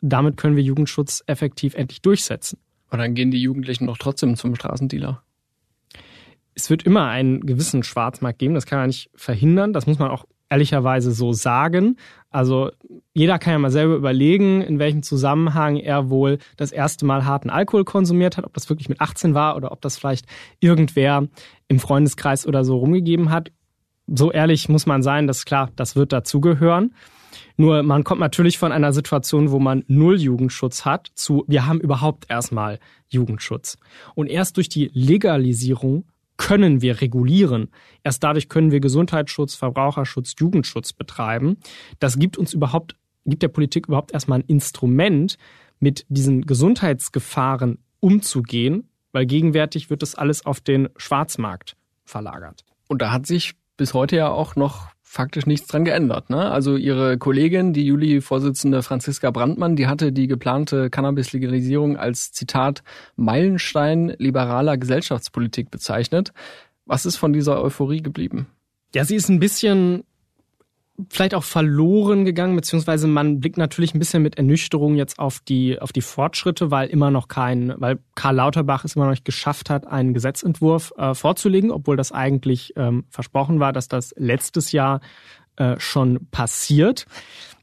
Damit 0.00 0.36
können 0.36 0.56
wir 0.56 0.62
Jugendschutz 0.62 1.22
effektiv 1.26 1.74
endlich 1.74 2.00
durchsetzen. 2.00 2.60
Und 2.90 3.00
dann 3.00 3.14
gehen 3.14 3.30
die 3.30 3.42
Jugendlichen 3.42 3.86
doch 3.86 3.98
trotzdem 3.98 4.36
zum 4.36 4.54
Straßendealer. 4.54 5.22
Es 6.54 6.70
wird 6.70 6.84
immer 6.84 7.08
einen 7.08 7.40
gewissen 7.40 7.82
Schwarzmarkt 7.82 8.38
geben, 8.38 8.54
das 8.54 8.66
kann 8.66 8.78
man 8.78 8.88
nicht 8.88 9.10
verhindern. 9.14 9.72
Das 9.72 9.86
muss 9.86 9.98
man 9.98 10.10
auch 10.10 10.26
ehrlicherweise 10.50 11.12
so 11.12 11.32
sagen. 11.32 11.96
Also 12.28 12.70
jeder 13.14 13.38
kann 13.38 13.52
ja 13.54 13.58
mal 13.58 13.70
selber 13.70 13.94
überlegen, 13.94 14.60
in 14.60 14.78
welchem 14.78 15.02
Zusammenhang 15.02 15.76
er 15.76 16.10
wohl 16.10 16.38
das 16.56 16.72
erste 16.72 17.06
Mal 17.06 17.24
harten 17.24 17.50
Alkohol 17.50 17.84
konsumiert 17.84 18.36
hat, 18.36 18.44
ob 18.44 18.54
das 18.54 18.68
wirklich 18.68 18.88
mit 18.88 19.00
18 19.00 19.34
war 19.34 19.56
oder 19.56 19.72
ob 19.72 19.80
das 19.80 19.96
vielleicht 19.96 20.26
irgendwer 20.60 21.26
im 21.68 21.78
Freundeskreis 21.78 22.46
oder 22.46 22.64
so 22.64 22.76
rumgegeben 22.76 23.30
hat. 23.30 23.50
So 24.06 24.30
ehrlich 24.32 24.68
muss 24.68 24.86
man 24.86 25.02
sein, 25.02 25.26
dass 25.26 25.44
klar, 25.44 25.70
das 25.76 25.96
wird 25.96 26.12
dazugehören. 26.12 26.94
Nur 27.56 27.82
man 27.82 28.04
kommt 28.04 28.20
natürlich 28.20 28.58
von 28.58 28.72
einer 28.72 28.92
Situation, 28.92 29.50
wo 29.52 29.58
man 29.60 29.84
null 29.86 30.20
Jugendschutz 30.20 30.84
hat, 30.84 31.10
zu 31.14 31.44
wir 31.46 31.66
haben 31.66 31.80
überhaupt 31.80 32.26
erstmal 32.28 32.80
Jugendschutz. 33.08 33.78
Und 34.14 34.28
erst 34.28 34.56
durch 34.56 34.68
die 34.68 34.90
Legalisierung 34.94 36.04
können 36.40 36.80
wir 36.80 37.02
regulieren. 37.02 37.68
Erst 38.02 38.24
dadurch 38.24 38.48
können 38.48 38.70
wir 38.70 38.80
Gesundheitsschutz, 38.80 39.54
Verbraucherschutz, 39.56 40.34
Jugendschutz 40.38 40.94
betreiben. 40.94 41.58
Das 41.98 42.18
gibt 42.18 42.38
uns 42.38 42.54
überhaupt, 42.54 42.96
gibt 43.26 43.42
der 43.42 43.48
Politik 43.48 43.88
überhaupt 43.88 44.12
erstmal 44.12 44.38
ein 44.38 44.46
Instrument, 44.46 45.36
mit 45.80 46.06
diesen 46.08 46.46
Gesundheitsgefahren 46.46 47.78
umzugehen, 48.00 48.88
weil 49.12 49.26
gegenwärtig 49.26 49.90
wird 49.90 50.00
das 50.00 50.14
alles 50.14 50.46
auf 50.46 50.60
den 50.60 50.88
Schwarzmarkt 50.96 51.76
verlagert. 52.06 52.64
Und 52.88 53.02
da 53.02 53.12
hat 53.12 53.26
sich 53.26 53.52
bis 53.76 53.92
heute 53.92 54.16
ja 54.16 54.30
auch 54.30 54.56
noch 54.56 54.88
faktisch 55.10 55.44
nichts 55.44 55.66
dran 55.66 55.84
geändert. 55.84 56.30
Ne? 56.30 56.52
Also 56.52 56.76
ihre 56.76 57.18
Kollegin, 57.18 57.72
die 57.72 57.84
Juli-Vorsitzende 57.84 58.80
Franziska 58.84 59.32
Brandmann, 59.32 59.74
die 59.74 59.88
hatte 59.88 60.12
die 60.12 60.28
geplante 60.28 60.88
Cannabis-Legalisierung 60.88 61.96
als 61.96 62.30
Zitat 62.30 62.84
Meilenstein 63.16 64.14
liberaler 64.18 64.78
Gesellschaftspolitik 64.78 65.68
bezeichnet. 65.72 66.32
Was 66.86 67.06
ist 67.06 67.16
von 67.16 67.32
dieser 67.32 67.60
Euphorie 67.60 68.02
geblieben? 68.02 68.46
Ja, 68.94 69.04
sie 69.04 69.16
ist 69.16 69.28
ein 69.28 69.40
bisschen 69.40 70.04
vielleicht 71.08 71.34
auch 71.34 71.44
verloren 71.44 72.24
gegangen, 72.24 72.56
beziehungsweise 72.56 73.06
man 73.06 73.40
blickt 73.40 73.56
natürlich 73.56 73.94
ein 73.94 73.98
bisschen 73.98 74.22
mit 74.22 74.36
Ernüchterung 74.36 74.96
jetzt 74.96 75.18
auf 75.18 75.40
die, 75.40 75.80
auf 75.80 75.92
die 75.92 76.00
Fortschritte, 76.00 76.70
weil 76.70 76.88
immer 76.88 77.10
noch 77.10 77.28
kein, 77.28 77.74
weil 77.78 77.98
Karl 78.14 78.36
Lauterbach 78.36 78.84
es 78.84 78.96
immer 78.96 79.06
noch 79.06 79.12
nicht 79.12 79.24
geschafft 79.24 79.70
hat, 79.70 79.86
einen 79.86 80.14
Gesetzentwurf 80.14 80.92
äh, 80.96 81.14
vorzulegen, 81.14 81.70
obwohl 81.70 81.96
das 81.96 82.12
eigentlich 82.12 82.74
ähm, 82.76 83.04
versprochen 83.08 83.60
war, 83.60 83.72
dass 83.72 83.88
das 83.88 84.14
letztes 84.16 84.72
Jahr 84.72 85.00
äh, 85.56 85.78
schon 85.78 86.26
passiert. 86.30 87.06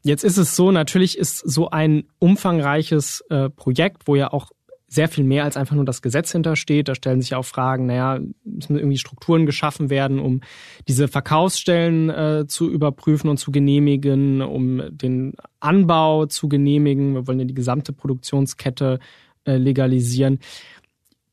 Jetzt 0.03 0.23
ist 0.23 0.37
es 0.37 0.55
so, 0.55 0.71
natürlich 0.71 1.17
ist 1.17 1.37
so 1.39 1.69
ein 1.69 2.05
umfangreiches 2.19 3.21
äh, 3.29 3.49
Projekt, 3.49 4.03
wo 4.07 4.15
ja 4.15 4.31
auch 4.31 4.51
sehr 4.87 5.09
viel 5.09 5.25
mehr 5.25 5.43
als 5.43 5.57
einfach 5.57 5.75
nur 5.75 5.85
das 5.85 6.01
Gesetz 6.01 6.31
hintersteht. 6.31 6.87
Da 6.87 6.95
stellen 6.95 7.21
sich 7.21 7.35
auch 7.35 7.43
Fragen, 7.43 7.87
naja, 7.87 8.19
müssen 8.43 8.77
irgendwie 8.77 8.97
Strukturen 8.97 9.45
geschaffen 9.45 9.89
werden, 9.89 10.19
um 10.19 10.41
diese 10.87 11.09
Verkaufsstellen 11.09 12.09
äh, 12.09 12.45
zu 12.47 12.69
überprüfen 12.69 13.29
und 13.29 13.37
zu 13.37 13.51
genehmigen, 13.51 14.41
um 14.41 14.81
den 14.89 15.33
Anbau 15.59 16.25
zu 16.25 16.47
genehmigen. 16.47 17.15
Wir 17.15 17.27
wollen 17.27 17.39
ja 17.39 17.45
die 17.45 17.53
gesamte 17.53 17.91
Produktionskette 17.91 18.99
äh, 19.43 19.57
legalisieren. 19.57 20.39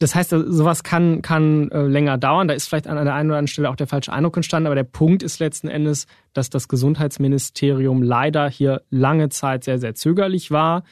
Das 0.00 0.16
heißt, 0.16 0.30
sowas 0.30 0.82
kann, 0.82 1.22
kann 1.22 1.70
äh, 1.70 1.82
länger 1.82 2.18
dauern. 2.18 2.48
Da 2.48 2.54
ist 2.54 2.68
vielleicht 2.68 2.88
an 2.88 2.96
der 2.96 3.14
einen 3.14 3.30
oder 3.30 3.38
anderen 3.38 3.46
Stelle 3.46 3.70
auch 3.70 3.76
der 3.76 3.86
falsche 3.86 4.12
Eindruck 4.12 4.36
entstanden. 4.36 4.66
Aber 4.66 4.74
der 4.74 4.82
Punkt 4.82 5.22
ist 5.22 5.38
letzten 5.38 5.68
Endes, 5.68 6.06
dass 6.32 6.50
das 6.50 6.66
Gesundheitsministerium 6.66 8.02
leider 8.02 8.50
hier 8.50 8.82
lange 8.90 9.28
Zeit 9.28 9.62
sehr, 9.62 9.78
sehr 9.78 9.94
zögerlich 9.94 10.50
war 10.50 10.82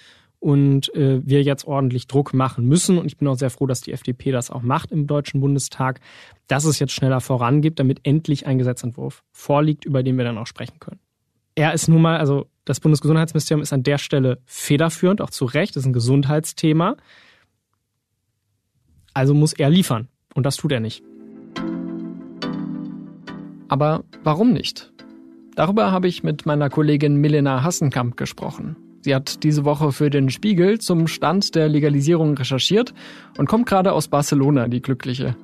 und 0.42 0.92
äh, 0.96 1.20
wir 1.24 1.44
jetzt 1.44 1.68
ordentlich 1.68 2.08
Druck 2.08 2.34
machen 2.34 2.66
müssen. 2.66 2.98
Und 2.98 3.06
ich 3.06 3.16
bin 3.16 3.28
auch 3.28 3.36
sehr 3.36 3.48
froh, 3.48 3.66
dass 3.66 3.80
die 3.80 3.92
FDP 3.92 4.32
das 4.32 4.50
auch 4.50 4.62
macht 4.62 4.90
im 4.90 5.06
Deutschen 5.06 5.40
Bundestag, 5.40 6.00
dass 6.48 6.64
es 6.64 6.80
jetzt 6.80 6.92
schneller 6.92 7.20
vorangeht, 7.20 7.78
damit 7.78 8.00
endlich 8.02 8.44
ein 8.44 8.58
Gesetzentwurf 8.58 9.22
vorliegt, 9.30 9.84
über 9.84 10.02
den 10.02 10.18
wir 10.18 10.24
dann 10.24 10.38
auch 10.38 10.48
sprechen 10.48 10.80
können. 10.80 10.98
Er 11.54 11.72
ist 11.74 11.86
nun 11.86 12.02
mal, 12.02 12.18
also 12.18 12.46
das 12.64 12.80
Bundesgesundheitsministerium 12.80 13.62
ist 13.62 13.72
an 13.72 13.84
der 13.84 13.98
Stelle 13.98 14.40
federführend, 14.44 15.20
auch 15.20 15.30
zu 15.30 15.44
Recht, 15.44 15.76
das 15.76 15.84
ist 15.84 15.86
ein 15.86 15.92
Gesundheitsthema. 15.92 16.96
Also 19.14 19.34
muss 19.34 19.52
er 19.52 19.70
liefern. 19.70 20.08
Und 20.34 20.44
das 20.44 20.56
tut 20.56 20.72
er 20.72 20.80
nicht. 20.80 21.04
Aber 23.68 24.02
warum 24.24 24.52
nicht? 24.52 24.92
Darüber 25.54 25.92
habe 25.92 26.08
ich 26.08 26.24
mit 26.24 26.46
meiner 26.46 26.68
Kollegin 26.68 27.14
Milena 27.16 27.62
Hassenkamp 27.62 28.16
gesprochen. 28.16 28.74
Sie 29.02 29.14
hat 29.14 29.42
diese 29.42 29.64
Woche 29.64 29.90
für 29.90 30.10
den 30.10 30.30
Spiegel 30.30 30.78
zum 30.78 31.08
Stand 31.08 31.56
der 31.56 31.68
Legalisierung 31.68 32.36
recherchiert 32.36 32.94
und 33.36 33.48
kommt 33.48 33.66
gerade 33.66 33.92
aus 33.92 34.08
Barcelona, 34.08 34.68
die 34.68 34.80
Glückliche. 34.80 35.36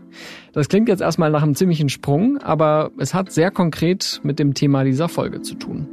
Das 0.53 0.69
klingt 0.69 0.89
jetzt 0.89 1.01
erstmal 1.01 1.31
nach 1.31 1.43
einem 1.43 1.57
ziemlichen 1.57 1.89
Sprung, 1.89 2.39
aber 2.39 2.93
es 2.99 3.15
hat 3.15 3.33
sehr 3.33 3.51
konkret 3.51 4.21
mit 4.23 4.39
dem 4.39 4.55
Thema 4.55 4.85
dieser 4.85 5.09
Folge 5.09 5.43
zu 5.43 5.57
tun. 5.57 5.89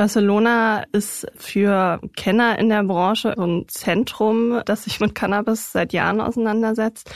Barcelona 0.00 0.84
ist 0.92 1.26
für 1.34 2.00
Kenner 2.16 2.58
in 2.58 2.68
der 2.68 2.84
Branche 2.84 3.36
ein 3.36 3.64
Zentrum, 3.68 4.62
das 4.64 4.84
sich 4.84 4.98
mit 4.98 5.14
Cannabis 5.14 5.72
seit 5.72 5.92
Jahren 5.92 6.20
auseinandersetzt. 6.20 7.10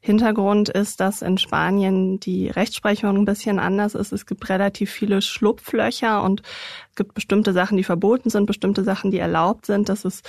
Hintergrund 0.00 0.68
ist, 0.68 1.00
dass 1.00 1.22
in 1.22 1.38
Spanien 1.38 2.20
die 2.20 2.48
Rechtsprechung 2.48 3.16
ein 3.16 3.24
bisschen 3.24 3.58
anders 3.58 3.94
ist. 3.94 4.12
Es 4.12 4.26
gibt 4.26 4.48
relativ 4.50 4.90
viele 4.90 5.22
Schlupflöcher 5.22 6.22
und 6.22 6.42
gibt 6.96 7.14
bestimmte 7.14 7.52
Sachen, 7.52 7.76
die 7.76 7.84
verboten 7.84 8.30
sind, 8.30 8.46
bestimmte 8.46 8.82
Sachen, 8.82 9.10
die 9.10 9.18
erlaubt 9.18 9.66
sind. 9.66 9.88
Das 9.88 10.04
ist 10.04 10.28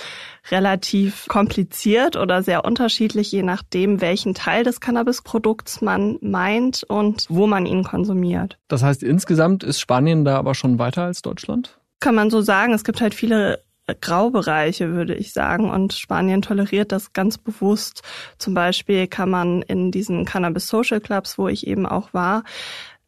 relativ 0.50 1.26
kompliziert 1.28 2.16
oder 2.16 2.42
sehr 2.42 2.64
unterschiedlich, 2.64 3.32
je 3.32 3.42
nachdem, 3.42 4.00
welchen 4.00 4.34
Teil 4.34 4.64
des 4.64 4.80
Cannabisprodukts 4.80 5.80
man 5.80 6.18
meint 6.20 6.84
und 6.84 7.26
wo 7.28 7.46
man 7.46 7.66
ihn 7.66 7.82
konsumiert. 7.82 8.58
Das 8.68 8.82
heißt, 8.82 9.02
insgesamt 9.02 9.64
ist 9.64 9.80
Spanien 9.80 10.24
da 10.24 10.36
aber 10.36 10.54
schon 10.54 10.78
weiter 10.78 11.02
als 11.02 11.22
Deutschland? 11.22 11.78
kann 12.00 12.14
man 12.14 12.30
so 12.30 12.40
sagen. 12.40 12.72
Es 12.72 12.84
gibt 12.84 13.00
halt 13.00 13.14
viele 13.14 13.62
Graubereiche, 14.00 14.92
würde 14.92 15.14
ich 15.14 15.32
sagen. 15.32 15.70
Und 15.70 15.94
Spanien 15.94 16.42
toleriert 16.42 16.92
das 16.92 17.12
ganz 17.12 17.38
bewusst. 17.38 18.02
Zum 18.36 18.54
Beispiel 18.54 19.06
kann 19.06 19.30
man 19.30 19.62
in 19.62 19.90
diesen 19.90 20.24
Cannabis 20.24 20.68
Social 20.68 21.00
Clubs, 21.00 21.38
wo 21.38 21.48
ich 21.48 21.66
eben 21.66 21.86
auch 21.86 22.12
war, 22.12 22.44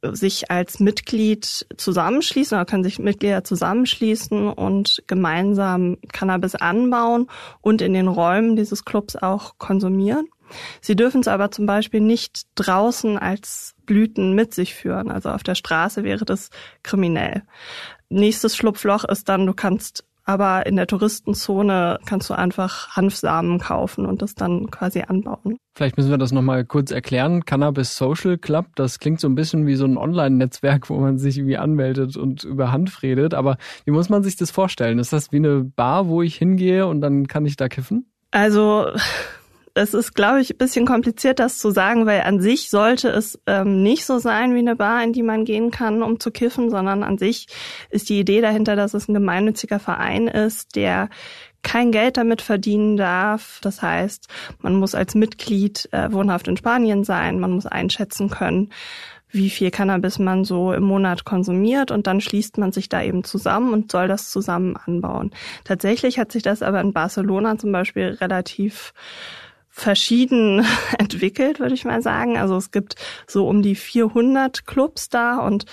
sich 0.02 0.50
als 0.50 0.80
Mitglied 0.80 1.66
zusammenschließen 1.76 2.56
oder 2.56 2.64
können 2.64 2.84
sich 2.84 2.98
Mitglieder 2.98 3.44
zusammenschließen 3.44 4.48
und 4.48 5.02
gemeinsam 5.06 5.98
Cannabis 6.12 6.54
anbauen 6.54 7.28
und 7.60 7.82
in 7.82 7.92
den 7.92 8.08
Räumen 8.08 8.56
dieses 8.56 8.84
Clubs 8.84 9.16
auch 9.16 9.58
konsumieren. 9.58 10.26
Sie 10.80 10.96
dürfen 10.96 11.20
es 11.20 11.28
aber 11.28 11.50
zum 11.50 11.66
Beispiel 11.66 12.00
nicht 12.00 12.46
draußen 12.56 13.18
als 13.18 13.74
Blüten 13.86 14.34
mit 14.34 14.54
sich 14.54 14.74
führen. 14.74 15.10
Also 15.10 15.30
auf 15.30 15.42
der 15.42 15.54
Straße 15.54 16.02
wäre 16.02 16.24
das 16.24 16.50
kriminell. 16.82 17.42
Nächstes 18.08 18.56
Schlupfloch 18.56 19.04
ist 19.04 19.28
dann, 19.28 19.46
du 19.46 19.54
kannst 19.54 20.04
aber 20.30 20.64
in 20.66 20.76
der 20.76 20.86
Touristenzone 20.86 21.98
kannst 22.06 22.30
du 22.30 22.34
einfach 22.34 22.90
Hanfsamen 22.90 23.58
kaufen 23.58 24.06
und 24.06 24.22
das 24.22 24.36
dann 24.36 24.70
quasi 24.70 25.00
anbauen. 25.00 25.56
Vielleicht 25.74 25.96
müssen 25.96 26.10
wir 26.10 26.18
das 26.18 26.30
nochmal 26.30 26.64
kurz 26.64 26.92
erklären. 26.92 27.44
Cannabis 27.44 27.96
Social 27.96 28.38
Club, 28.38 28.66
das 28.76 29.00
klingt 29.00 29.18
so 29.18 29.28
ein 29.28 29.34
bisschen 29.34 29.66
wie 29.66 29.74
so 29.74 29.86
ein 29.86 29.96
Online-Netzwerk, 29.96 30.88
wo 30.88 31.00
man 31.00 31.18
sich 31.18 31.38
irgendwie 31.38 31.56
anmeldet 31.56 32.16
und 32.16 32.44
über 32.44 32.70
Hanf 32.70 33.02
redet. 33.02 33.34
Aber 33.34 33.56
wie 33.84 33.90
muss 33.90 34.08
man 34.08 34.22
sich 34.22 34.36
das 34.36 34.52
vorstellen? 34.52 35.00
Ist 35.00 35.12
das 35.12 35.32
wie 35.32 35.38
eine 35.38 35.64
Bar, 35.64 36.06
wo 36.06 36.22
ich 36.22 36.36
hingehe 36.36 36.86
und 36.86 37.00
dann 37.00 37.26
kann 37.26 37.44
ich 37.44 37.56
da 37.56 37.68
kiffen? 37.68 38.06
Also 38.30 38.86
es 39.74 39.94
ist, 39.94 40.14
glaube 40.14 40.40
ich, 40.40 40.50
ein 40.50 40.58
bisschen 40.58 40.86
kompliziert, 40.86 41.38
das 41.38 41.58
zu 41.58 41.70
sagen, 41.70 42.06
weil 42.06 42.22
an 42.22 42.40
sich 42.40 42.70
sollte 42.70 43.08
es 43.08 43.38
ähm, 43.46 43.82
nicht 43.82 44.04
so 44.04 44.18
sein 44.18 44.54
wie 44.54 44.58
eine 44.58 44.76
Bar, 44.76 45.02
in 45.02 45.12
die 45.12 45.22
man 45.22 45.44
gehen 45.44 45.70
kann, 45.70 46.02
um 46.02 46.20
zu 46.20 46.30
kiffen, 46.30 46.70
sondern 46.70 47.02
an 47.02 47.18
sich 47.18 47.46
ist 47.90 48.08
die 48.08 48.20
Idee 48.20 48.40
dahinter, 48.40 48.76
dass 48.76 48.94
es 48.94 49.08
ein 49.08 49.14
gemeinnütziger 49.14 49.78
Verein 49.78 50.28
ist, 50.28 50.76
der 50.76 51.08
kein 51.62 51.92
Geld 51.92 52.16
damit 52.16 52.42
verdienen 52.42 52.96
darf. 52.96 53.58
Das 53.62 53.82
heißt, 53.82 54.28
man 54.60 54.74
muss 54.74 54.94
als 54.94 55.14
Mitglied 55.14 55.88
äh, 55.92 56.10
wohnhaft 56.12 56.48
in 56.48 56.56
Spanien 56.56 57.04
sein, 57.04 57.38
man 57.38 57.52
muss 57.52 57.66
einschätzen 57.66 58.30
können, 58.30 58.70
wie 59.32 59.50
viel 59.50 59.70
Cannabis 59.70 60.18
man 60.18 60.44
so 60.44 60.72
im 60.72 60.82
Monat 60.82 61.24
konsumiert 61.24 61.90
und 61.90 62.06
dann 62.06 62.20
schließt 62.20 62.58
man 62.58 62.72
sich 62.72 62.88
da 62.88 63.02
eben 63.02 63.24
zusammen 63.24 63.72
und 63.72 63.92
soll 63.92 64.08
das 64.08 64.30
zusammen 64.30 64.76
anbauen. 64.76 65.30
Tatsächlich 65.64 66.18
hat 66.18 66.32
sich 66.32 66.42
das 66.42 66.62
aber 66.62 66.80
in 66.80 66.92
Barcelona 66.92 67.56
zum 67.56 67.70
Beispiel 67.72 68.16
relativ 68.20 68.92
verschieden 69.80 70.64
entwickelt, 70.98 71.58
würde 71.58 71.74
ich 71.74 71.84
mal 71.84 72.02
sagen. 72.02 72.36
Also 72.36 72.56
es 72.56 72.70
gibt 72.70 72.96
so 73.26 73.48
um 73.48 73.62
die 73.62 73.74
400 73.74 74.66
Clubs 74.66 75.08
da 75.08 75.38
und 75.38 75.64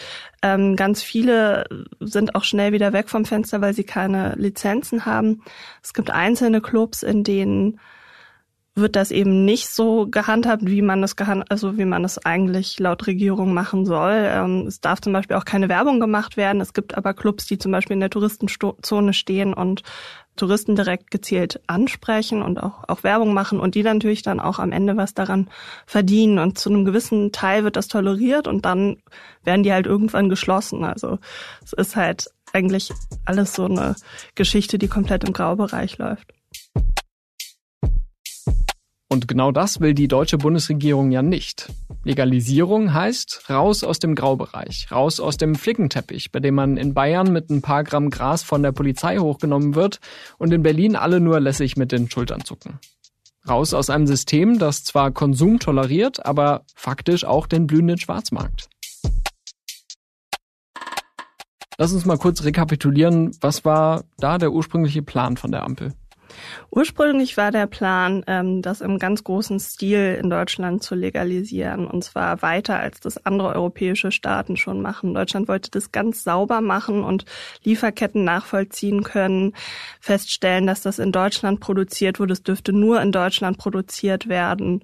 ähm, 0.41 0.75
ganz 0.75 1.03
viele 1.03 1.65
sind 1.99 2.35
auch 2.35 2.43
schnell 2.43 2.71
wieder 2.71 2.93
weg 2.93 3.09
vom 3.09 3.25
Fenster, 3.25 3.61
weil 3.61 3.73
sie 3.73 3.83
keine 3.83 4.33
Lizenzen 4.37 5.05
haben. 5.05 5.43
Es 5.83 5.93
gibt 5.93 6.09
einzelne 6.09 6.61
Clubs, 6.61 7.03
in 7.03 7.23
denen 7.23 7.79
wird 8.77 8.95
das 8.95 9.11
eben 9.11 9.43
nicht 9.43 9.69
so 9.69 10.07
gehandhabt, 10.07 10.65
wie 10.65 10.81
man 10.81 11.03
es 11.03 11.15
gehand 11.15 11.49
also 11.49 11.77
wie 11.77 11.85
man 11.85 12.05
es 12.05 12.23
eigentlich 12.23 12.79
laut 12.79 13.07
Regierung 13.07 13.53
machen 13.53 13.85
soll. 13.85 14.13
Ähm, 14.15 14.65
es 14.67 14.79
darf 14.79 15.01
zum 15.01 15.13
Beispiel 15.13 15.35
auch 15.35 15.45
keine 15.45 15.69
Werbung 15.69 15.99
gemacht 15.99 16.37
werden. 16.37 16.61
Es 16.61 16.73
gibt 16.73 16.95
aber 16.97 17.13
Clubs, 17.13 17.45
die 17.45 17.57
zum 17.57 17.71
Beispiel 17.71 17.95
in 17.95 18.01
der 18.01 18.09
Touristenzone 18.09 19.13
stehen 19.13 19.53
und 19.53 19.83
Touristen 20.35 20.75
direkt 20.75 21.11
gezielt 21.11 21.59
ansprechen 21.67 22.43
und 22.43 22.61
auch, 22.61 22.83
auch 22.87 23.03
Werbung 23.03 23.33
machen 23.33 23.59
und 23.59 23.75
die 23.75 23.83
natürlich 23.83 24.21
dann 24.21 24.39
auch 24.39 24.59
am 24.59 24.71
Ende 24.71 24.95
was 24.95 25.13
daran 25.13 25.49
verdienen. 25.85 26.37
Und 26.37 26.59
zu 26.59 26.69
einem 26.69 26.85
gewissen 26.85 27.31
Teil 27.31 27.63
wird 27.63 27.75
das 27.75 27.87
toleriert 27.87 28.47
und 28.47 28.65
dann 28.65 28.97
werden 29.43 29.63
die 29.63 29.73
halt 29.73 29.87
irgendwann 29.87 30.29
geschlossen. 30.29 30.83
Also 30.83 31.17
es 31.63 31.73
ist 31.73 31.95
halt 31.95 32.27
eigentlich 32.53 32.91
alles 33.25 33.53
so 33.53 33.65
eine 33.65 33.95
Geschichte, 34.35 34.77
die 34.77 34.87
komplett 34.87 35.23
im 35.23 35.33
Graubereich 35.33 35.97
läuft. 35.97 36.33
Und 39.09 39.29
genau 39.29 39.51
das 39.53 39.79
will 39.79 39.93
die 39.93 40.09
deutsche 40.09 40.37
Bundesregierung 40.37 41.11
ja 41.11 41.21
nicht. 41.21 41.71
Legalisierung 42.03 42.93
heißt 42.93 43.49
raus 43.49 43.83
aus 43.85 43.99
dem 43.99 44.15
Graubereich, 44.15 44.87
raus 44.91 45.21
aus 45.21 45.37
dem 45.37 45.55
Flickenteppich, 45.55 46.31
bei 46.31 46.41
dem 46.41 46.55
man 46.55 46.75
in 46.75 46.93
Bayern 46.93 47.31
mit 47.31 47.49
ein 47.49 47.61
paar 47.61 47.85
Gramm 47.85 48.09
Gras 48.09 48.43
von 48.43 48.63
der 48.63 48.73
Polizei 48.73 49.17
hochgenommen 49.17 49.75
wird 49.75 49.99
und 50.37 50.51
in 50.51 50.61
Berlin 50.61 50.97
alle 50.97 51.21
nur 51.21 51.39
lässig 51.39 51.77
mit 51.77 51.93
den 51.93 52.09
Schultern 52.11 52.43
zucken. 52.43 52.79
Raus 53.47 53.73
aus 53.73 53.89
einem 53.89 54.07
System, 54.07 54.59
das 54.59 54.83
zwar 54.83 55.11
Konsum 55.11 55.59
toleriert, 55.59 56.25
aber 56.25 56.63
faktisch 56.75 57.23
auch 57.23 57.47
den 57.47 57.65
blühenden 57.65 57.97
Schwarzmarkt. 57.97 58.67
Lass 61.77 61.93
uns 61.93 62.05
mal 62.05 62.17
kurz 62.17 62.43
rekapitulieren, 62.43 63.31
was 63.39 63.63
war 63.63 64.03
da 64.17 64.37
der 64.37 64.51
ursprüngliche 64.51 65.01
Plan 65.01 65.37
von 65.37 65.51
der 65.51 65.63
Ampel? 65.63 65.93
Ursprünglich 66.71 67.37
war 67.37 67.51
der 67.51 67.67
Plan, 67.67 68.23
ähm, 68.27 68.61
das 68.61 68.81
im 68.81 68.99
ganz 68.99 69.23
großen 69.23 69.59
Stil 69.59 70.17
in 70.21 70.29
Deutschland 70.29 70.83
zu 70.83 70.95
legalisieren 70.95 71.87
und 71.87 72.03
zwar 72.03 72.41
weiter 72.41 72.79
als 72.79 72.99
das 72.99 73.25
andere 73.25 73.53
europäische 73.53 74.11
Staaten 74.11 74.57
schon 74.57 74.81
machen. 74.81 75.13
Deutschland 75.13 75.47
wollte 75.47 75.71
das 75.71 75.91
ganz 75.91 76.23
sauber 76.23 76.61
machen 76.61 77.03
und 77.03 77.25
Lieferketten 77.63 78.23
nachvollziehen 78.23 79.03
können, 79.03 79.53
feststellen, 79.99 80.67
dass 80.67 80.81
das 80.81 80.99
in 80.99 81.11
Deutschland 81.11 81.59
produziert 81.59 82.19
wurde. 82.19 82.33
Es 82.33 82.43
dürfte 82.43 82.73
nur 82.73 83.01
in 83.01 83.11
Deutschland 83.11 83.57
produziert 83.57 84.27
werden 84.27 84.81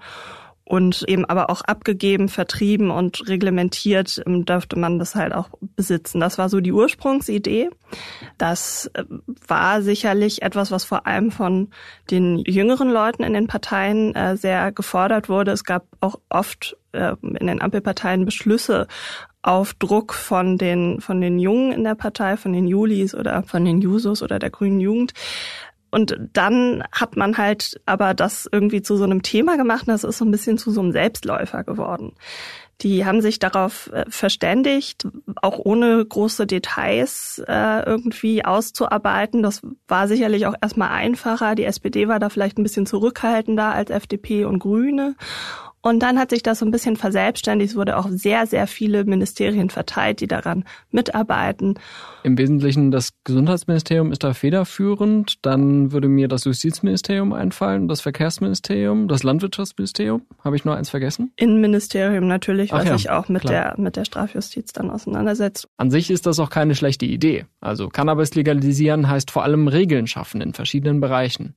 und 0.66 1.04
eben 1.08 1.26
aber 1.26 1.50
auch 1.50 1.62
abgegeben, 1.62 2.30
vertrieben 2.30 2.90
und 2.90 3.28
reglementiert 3.28 4.22
ähm, 4.26 4.46
dürfte 4.46 4.78
man 4.78 4.98
das 4.98 5.16
halt 5.16 5.34
auch 5.34 5.50
besitzen. 5.76 6.20
Das 6.20 6.38
war 6.38 6.50
so 6.50 6.62
die 6.62 6.72
Ursprungsidee. 6.72 7.70
Das 8.38 8.90
äh, 8.94 9.04
war 9.48 9.82
sicherlich 9.82 10.42
etwas, 10.42 10.72
was 10.72 10.86
vor 10.86 11.06
allem 11.06 11.32
von 11.32 11.70
den 12.10 12.40
jüngeren 12.40 12.90
Leuten 12.90 13.24
in 13.24 13.34
den 13.34 13.48
Parteien 13.48 14.16
äh, 14.16 14.38
sehr 14.38 14.72
gefordert 14.72 15.28
wurde. 15.28 15.52
Es 15.52 15.66
gab 15.66 15.86
auch 16.00 16.20
oft 16.30 16.78
äh, 16.94 17.16
in 17.22 17.48
den 17.48 17.62
Ampelparteien 17.62 18.24
Beschlüsse 18.24 18.88
auf 19.42 19.74
Druck 19.74 20.14
von 20.14 20.58
den, 20.58 21.02
von 21.02 21.20
den 21.20 21.38
Jungen 21.38 21.74
in 21.74 21.84
der 21.84 21.96
Partei, 21.96 22.38
von 22.38 22.54
den 22.54 22.66
Julis 22.66 23.14
oder 23.14 23.44
von 23.44 23.66
den 23.66 23.82
Jusos 23.82 24.24
oder 24.24 24.40
der 24.40 24.50
Grünen 24.50 24.80
Jugend, 24.80 25.14
und 25.94 26.18
dann 26.34 26.84
hat 26.92 27.16
man 27.16 27.38
halt 27.38 27.80
aber 27.86 28.16
das 28.16 28.50
irgendwie 28.52 28.82
zu 28.82 28.98
so 28.98 29.04
einem 29.04 29.22
Thema 29.22 29.58
gemacht 29.58 29.88
und 29.88 29.94
das 29.94 30.04
ist 30.04 30.18
so 30.18 30.26
ein 30.26 30.32
bisschen 30.32 30.58
zu 30.58 30.72
so 30.72 30.82
einem 30.82 30.92
Selbstläufer 30.92 31.64
geworden. 31.64 32.14
Die 32.82 33.06
haben 33.06 33.22
sich 33.22 33.38
darauf 33.38 33.92
äh, 33.94 34.04
verständigt, 34.10 35.08
auch 35.36 35.60
ohne 35.60 36.04
große 36.04 36.48
Details 36.48 37.42
äh, 37.48 37.86
irgendwie 37.86 38.44
auszuarbeiten. 38.44 39.44
Das 39.44 39.62
war 39.88 40.08
sicherlich 40.08 40.48
auch 40.48 40.56
erstmal 40.60 40.90
einfacher. 40.90 41.54
Die 41.54 41.64
SPD 41.64 42.08
war 42.08 42.20
da 42.20 42.30
vielleicht 42.30 42.58
ein 42.58 42.64
bisschen 42.64 42.88
zurückhaltender 42.88 43.72
als 43.72 43.92
FDP 43.92 44.46
und 44.46 44.60
Grüne. 44.60 45.16
Und 45.84 46.00
dann 46.00 46.18
hat 46.18 46.30
sich 46.30 46.42
das 46.42 46.60
so 46.60 46.66
ein 46.66 46.72
bisschen 46.72 46.96
verselbstständigt. 46.96 47.72
Es 47.72 47.76
wurde 47.76 47.98
auch 47.98 48.08
sehr, 48.10 48.48
sehr 48.48 48.68
viele 48.68 49.04
Ministerien 49.04 49.70
verteilt, 49.70 50.22
die 50.22 50.28
daran 50.28 50.64
mitarbeiten. 50.92 51.76
Im 52.24 52.38
Wesentlichen 52.38 52.90
das 52.90 53.10
Gesundheitsministerium 53.26 54.14
ist 54.14 54.24
da 54.24 54.34
federführend. 54.34 55.46
Dann 55.46 55.92
würde 55.92 56.08
mir 56.08 56.30
das 56.30 56.46
Justizministerium 56.46 57.34
einfallen, 57.34 57.90
das 57.90 58.00
Verkehrsministerium, 58.00 59.10
das 59.10 59.24
Landwirtschaftsministerium. 59.24 60.22
Habe 60.42 60.56
ich 60.56 60.64
nur 60.64 60.78
eins 60.78 60.90
vergessen? 60.90 61.34
Innenministerium 61.36 62.28
natürlich, 62.28 62.72
was 62.72 62.86
ja, 62.86 62.98
sich 62.98 63.10
auch 63.10 63.28
mit 63.28 63.44
der, 63.50 63.76
mit 63.78 63.98
der 63.98 64.06
Strafjustiz 64.06 64.72
dann 64.72 64.90
auseinandersetzt. 64.90 65.68
An 65.76 65.92
sich 65.92 66.10
ist 66.10 66.26
das 66.26 66.40
auch 66.40 66.50
keine 66.50 66.76
schlechte 66.76 67.06
Idee. 67.06 67.46
Also 67.60 67.90
Cannabis 67.90 68.34
legalisieren 68.36 69.10
heißt 69.10 69.32
vor 69.32 69.44
allem 69.44 69.68
Regeln 69.68 70.08
schaffen 70.08 70.40
in 70.40 70.54
verschiedenen 70.54 71.02
Bereichen. 71.02 71.56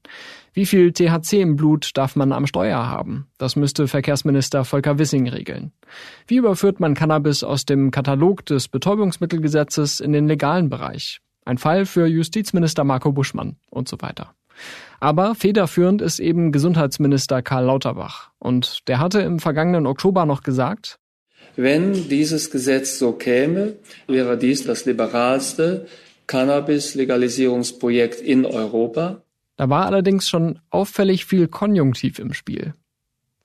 Wie 0.57 0.65
viel 0.65 0.91
THC 0.91 1.43
im 1.43 1.55
Blut 1.57 1.91
darf 1.99 2.17
man 2.17 2.33
am 2.33 2.47
Steuer 2.47 2.89
haben? 2.89 3.27
Das 3.37 3.57
müsste 3.57 3.89
Verkehrsminister 3.89 4.65
Volker 4.65 4.99
Wissing 4.99 5.29
regeln. 5.29 5.73
Wie 6.27 6.37
überführt 6.37 6.81
man 6.81 6.95
Cannabis 6.95 7.45
aus 7.45 7.67
dem 7.67 7.91
Katalog 7.91 8.47
des 8.47 8.69
Betäubungsmittelgesetzes 8.69 10.01
in 10.01 10.15
den 10.15 10.27
legalen 10.27 10.71
Bereich? 10.71 11.21
Ein 11.45 11.59
Fall 11.59 11.85
für 11.85 12.07
Justizminister 12.07 12.85
Marco 12.85 13.13
Buschmann 13.13 13.57
und 13.69 13.87
so 13.87 14.01
weiter. 14.01 14.33
Aber 14.99 15.35
federführend 15.35 16.01
ist 16.01 16.21
eben 16.21 16.53
Gesundheitsminister 16.53 17.43
Karl 17.43 17.67
Lauterbach. 17.67 18.31
Und 18.39 18.89
der 18.89 18.99
hatte 18.99 19.21
im 19.21 19.41
vergangenen 19.41 19.87
Oktober 19.87 20.25
noch 20.25 20.43
gesagt, 20.43 20.99
wenn 21.57 22.09
dieses 22.09 22.51
Gesetz 22.51 22.99
so 22.99 23.13
käme, 23.13 23.75
wäre 24.09 24.39
dies 24.39 24.65
das 24.65 24.87
liberalste 24.87 25.87
Cannabis-Legalisierungsprojekt 26.27 28.23
in 28.23 28.47
Europa. 28.47 29.21
Da 29.57 29.69
war 29.69 29.87
allerdings 29.87 30.29
schon 30.29 30.59
auffällig 30.71 31.25
viel 31.25 31.49
Konjunktiv 31.49 32.19
im 32.19 32.33
Spiel. 32.35 32.75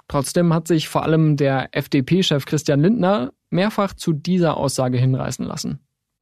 Trotzdem 0.08 0.53
hat 0.53 0.68
sich 0.68 0.89
vor 0.89 1.03
allem 1.03 1.38
der 1.38 1.70
FDP-Chef 1.72 2.46
Christian 2.46 2.82
Lindner 2.82 3.32
mehrfach 3.50 3.94
zu 3.94 4.12
dieser 4.12 4.58
Aussage 4.58 4.98
hinreißen 4.98 5.46
lassen. 5.46 5.80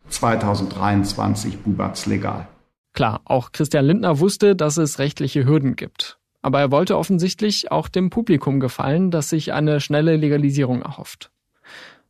2023 0.10 1.60
Bubatz 1.60 2.06
legal. 2.06 2.48
Klar, 2.94 3.22
auch 3.26 3.52
Christian 3.52 3.86
Lindner 3.86 4.20
wusste, 4.20 4.56
dass 4.56 4.78
es 4.78 5.00
rechtliche 5.00 5.46
Hürden 5.46 5.76
gibt. 5.76 6.20
Aber 6.42 6.60
er 6.60 6.72
wollte 6.72 6.98
offensichtlich 6.98 7.72
auch 7.72 7.88
dem 7.88 8.10
Publikum 8.10 8.60
gefallen, 8.60 9.12
das 9.12 9.30
sich 9.30 9.54
eine 9.54 9.80
schnelle 9.80 10.16
Legalisierung 10.16 10.82
erhofft. 10.82 11.32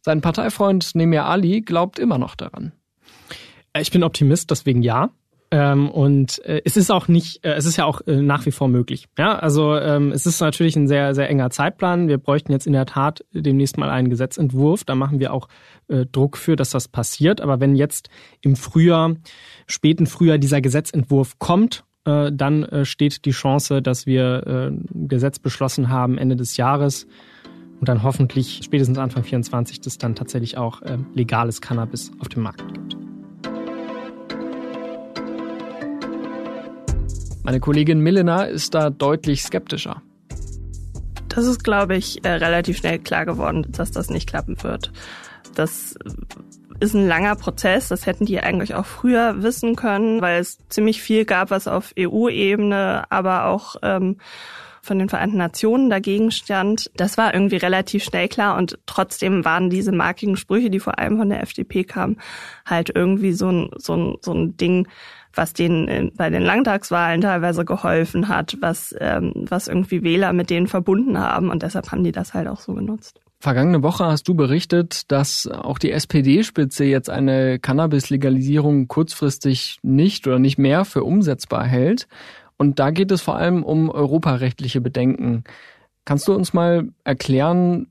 Sein 0.01 0.21
Parteifreund 0.21 0.95
Nemir 0.95 1.25
Ali 1.25 1.61
glaubt 1.61 1.99
immer 1.99 2.17
noch 2.17 2.35
daran. 2.35 2.71
Ich 3.77 3.91
bin 3.91 4.03
Optimist, 4.03 4.51
deswegen 4.51 4.81
ja. 4.81 5.09
Ähm, 5.51 5.89
und 5.89 6.43
äh, 6.45 6.61
es 6.63 6.77
ist 6.77 6.91
auch 6.91 7.07
nicht, 7.07 7.43
äh, 7.43 7.53
es 7.53 7.65
ist 7.65 7.77
ja 7.77 7.85
auch 7.85 8.01
äh, 8.05 8.21
nach 8.21 8.45
wie 8.45 8.51
vor 8.51 8.67
möglich. 8.67 9.07
Ja, 9.17 9.37
also 9.37 9.75
ähm, 9.75 10.11
es 10.11 10.27
ist 10.27 10.39
natürlich 10.41 10.75
ein 10.75 10.87
sehr, 10.87 11.15
sehr 11.15 11.27
enger 11.27 11.49
Zeitplan. 11.49 12.07
Wir 12.07 12.19
bräuchten 12.19 12.51
jetzt 12.51 12.67
in 12.67 12.73
der 12.73 12.85
Tat 12.85 13.25
demnächst 13.31 13.77
mal 13.77 13.89
einen 13.89 14.09
Gesetzentwurf. 14.09 14.83
Da 14.83 14.93
machen 14.93 15.19
wir 15.19 15.33
auch 15.33 15.47
äh, 15.87 16.05
Druck 16.05 16.37
für, 16.37 16.55
dass 16.55 16.69
das 16.69 16.87
passiert. 16.87 17.41
Aber 17.41 17.59
wenn 17.59 17.75
jetzt 17.75 18.09
im 18.41 18.55
Frühjahr, 18.55 19.15
späten 19.65 20.05
Frühjahr 20.05 20.37
dieser 20.37 20.61
Gesetzentwurf 20.61 21.39
kommt, 21.39 21.83
äh, 22.05 22.31
dann 22.31 22.63
äh, 22.63 22.85
steht 22.85 23.25
die 23.25 23.31
Chance, 23.31 23.81
dass 23.81 24.05
wir 24.05 24.43
äh, 24.45 24.67
ein 24.67 25.07
Gesetz 25.07 25.39
beschlossen 25.39 25.89
haben 25.89 26.19
Ende 26.19 26.35
des 26.35 26.57
Jahres 26.57 27.07
und 27.79 27.89
dann 27.89 28.03
hoffentlich 28.03 28.61
spätestens 28.63 28.99
Anfang 28.99 29.23
24 29.23 29.81
das 29.81 29.97
dann 29.97 30.13
tatsächlich 30.13 30.57
auch 30.57 30.83
äh, 30.83 30.99
legales 31.15 31.59
Cannabis 31.59 32.11
auf 32.19 32.29
dem 32.29 32.43
Markt 32.43 32.71
gibt. 32.73 33.08
Meine 37.43 37.59
Kollegin 37.59 38.01
Milena 38.01 38.43
ist 38.43 38.73
da 38.73 38.89
deutlich 38.89 39.43
skeptischer. 39.43 40.01
Das 41.29 41.45
ist, 41.45 41.63
glaube 41.63 41.95
ich, 41.95 42.25
äh, 42.25 42.31
relativ 42.31 42.77
schnell 42.77 42.99
klar 42.99 43.25
geworden, 43.25 43.65
dass 43.69 43.91
das 43.91 44.09
nicht 44.09 44.27
klappen 44.27 44.61
wird. 44.63 44.91
Das 45.55 45.95
ist 46.79 46.93
ein 46.93 47.07
langer 47.07 47.35
Prozess. 47.35 47.87
Das 47.87 48.05
hätten 48.05 48.25
die 48.25 48.39
eigentlich 48.39 48.75
auch 48.75 48.85
früher 48.85 49.41
wissen 49.41 49.75
können, 49.75 50.21
weil 50.21 50.39
es 50.39 50.57
ziemlich 50.69 51.01
viel 51.01 51.25
gab, 51.25 51.51
was 51.51 51.67
auf 51.67 51.93
EU-Ebene, 51.97 53.05
aber 53.09 53.45
auch 53.45 53.75
ähm, 53.83 54.17
von 54.89 54.99
den 54.99 55.07
Vereinten 55.07 55.37
Nationen 55.37 55.89
dagegen 55.89 56.31
stand. 56.31 56.91
Das 56.95 57.17
war 57.17 57.33
irgendwie 57.33 57.55
relativ 57.55 58.03
schnell 58.03 58.27
klar 58.27 58.57
und 58.57 58.77
trotzdem 58.85 59.45
waren 59.45 59.69
diese 59.69 59.93
markigen 59.93 60.35
Sprüche, 60.35 60.69
die 60.69 60.79
vor 60.79 60.99
allem 60.99 61.17
von 61.17 61.29
der 61.29 61.41
FDP 61.43 61.85
kamen, 61.85 62.17
halt 62.65 62.91
irgendwie 62.93 63.31
so 63.31 63.49
ein, 63.49 63.69
so 63.77 63.95
ein, 63.95 64.17
so 64.21 64.33
ein 64.33 64.57
Ding, 64.57 64.87
was 65.33 65.53
denen 65.53 66.11
bei 66.17 66.29
den 66.29 66.41
Landtagswahlen 66.41 67.21
teilweise 67.21 67.63
geholfen 67.63 68.27
hat, 68.27 68.57
was, 68.61 68.95
ähm, 68.99 69.31
was 69.35 69.67
irgendwie 69.67 70.03
Wähler 70.03 70.33
mit 70.33 70.49
denen 70.49 70.67
verbunden 70.67 71.19
haben 71.19 71.49
und 71.49 71.63
deshalb 71.63 71.91
haben 71.91 72.03
die 72.03 72.11
das 72.11 72.33
halt 72.33 72.47
auch 72.47 72.59
so 72.59 72.73
genutzt. 72.73 73.21
Vergangene 73.41 73.83
Woche 73.83 74.05
hast 74.05 74.27
du 74.27 74.33
berichtet, 74.33 75.09
dass 75.11 75.47
auch 75.47 75.77
die 75.77 75.91
SPD-Spitze 75.91 76.83
jetzt 76.83 77.09
eine 77.09 77.57
Cannabis-Legalisierung 77.59 78.89
kurzfristig 78.89 79.77
nicht 79.81 80.27
oder 80.27 80.39
nicht 80.39 80.57
mehr 80.57 80.83
für 80.83 81.05
umsetzbar 81.05 81.65
hält. 81.65 82.09
Und 82.59 82.77
da 82.77 82.91
geht 82.91 83.09
es 83.11 83.21
vor 83.21 83.37
allem 83.37 83.63
um 83.63 83.89
europarechtliche 83.89 84.81
Bedenken. 84.81 85.45
Kannst 86.03 86.27
du 86.27 86.33
uns 86.33 86.53
mal 86.53 86.89
erklären, 87.05 87.87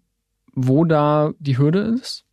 wo 0.52 0.84
da 0.84 1.32
die 1.38 1.56
Hürde 1.56 1.80
ist? 1.80 2.24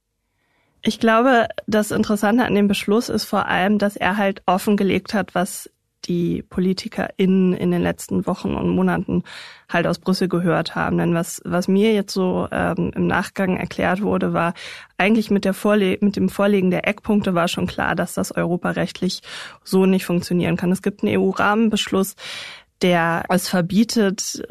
Ich 0.82 1.00
glaube, 1.00 1.48
das 1.66 1.92
Interessante 1.92 2.46
an 2.46 2.54
dem 2.54 2.68
Beschluss 2.68 3.10
ist 3.10 3.24
vor 3.24 3.48
allem, 3.48 3.80
dass 3.80 3.96
er 3.96 4.18
halt 4.18 4.44
offengelegt 4.46 5.14
hat, 5.14 5.34
was 5.34 5.72
die 6.08 6.42
PolitikerInnen 6.44 7.54
in 7.54 7.72
den 7.72 7.82
letzten 7.82 8.26
Wochen 8.26 8.54
und 8.56 8.70
Monaten 8.70 9.24
halt 9.70 9.88
aus 9.88 10.00
Brüssel 10.00 10.28
gehört 10.28 10.76
haben. 10.76 10.98
Denn 10.98 11.14
was, 11.14 11.42
was 11.46 11.68
mir 11.68 11.94
jetzt 11.94 12.14
so 12.14 12.48
ähm, 12.52 12.92
im 12.96 13.08
Nachgang 13.08 13.58
erklärt 13.58 14.02
wurde, 14.02 14.34
war 14.34 14.54
eigentlich 14.98 15.32
mit, 15.32 15.46
der 15.46 15.54
Vorle 15.54 15.98
mit 16.02 16.16
dem 16.16 16.30
Vorlegen 16.30 16.72
der 16.72 16.88
Eckpunkte 16.88 17.34
war 17.34 17.48
schon 17.48 17.68
klar, 17.68 17.96
dass 17.96 18.14
das 18.14 18.32
europarechtlich 18.32 19.22
so 19.64 19.86
nicht 19.86 20.06
funktionieren 20.06 20.58
kann. 20.58 20.72
Es 20.72 20.82
gibt 20.82 21.04
einen 21.04 21.18
EU-Rahmenbeschluss, 21.18 22.16
der 22.82 23.24
es 23.30 23.50
verbietet, 23.50 24.44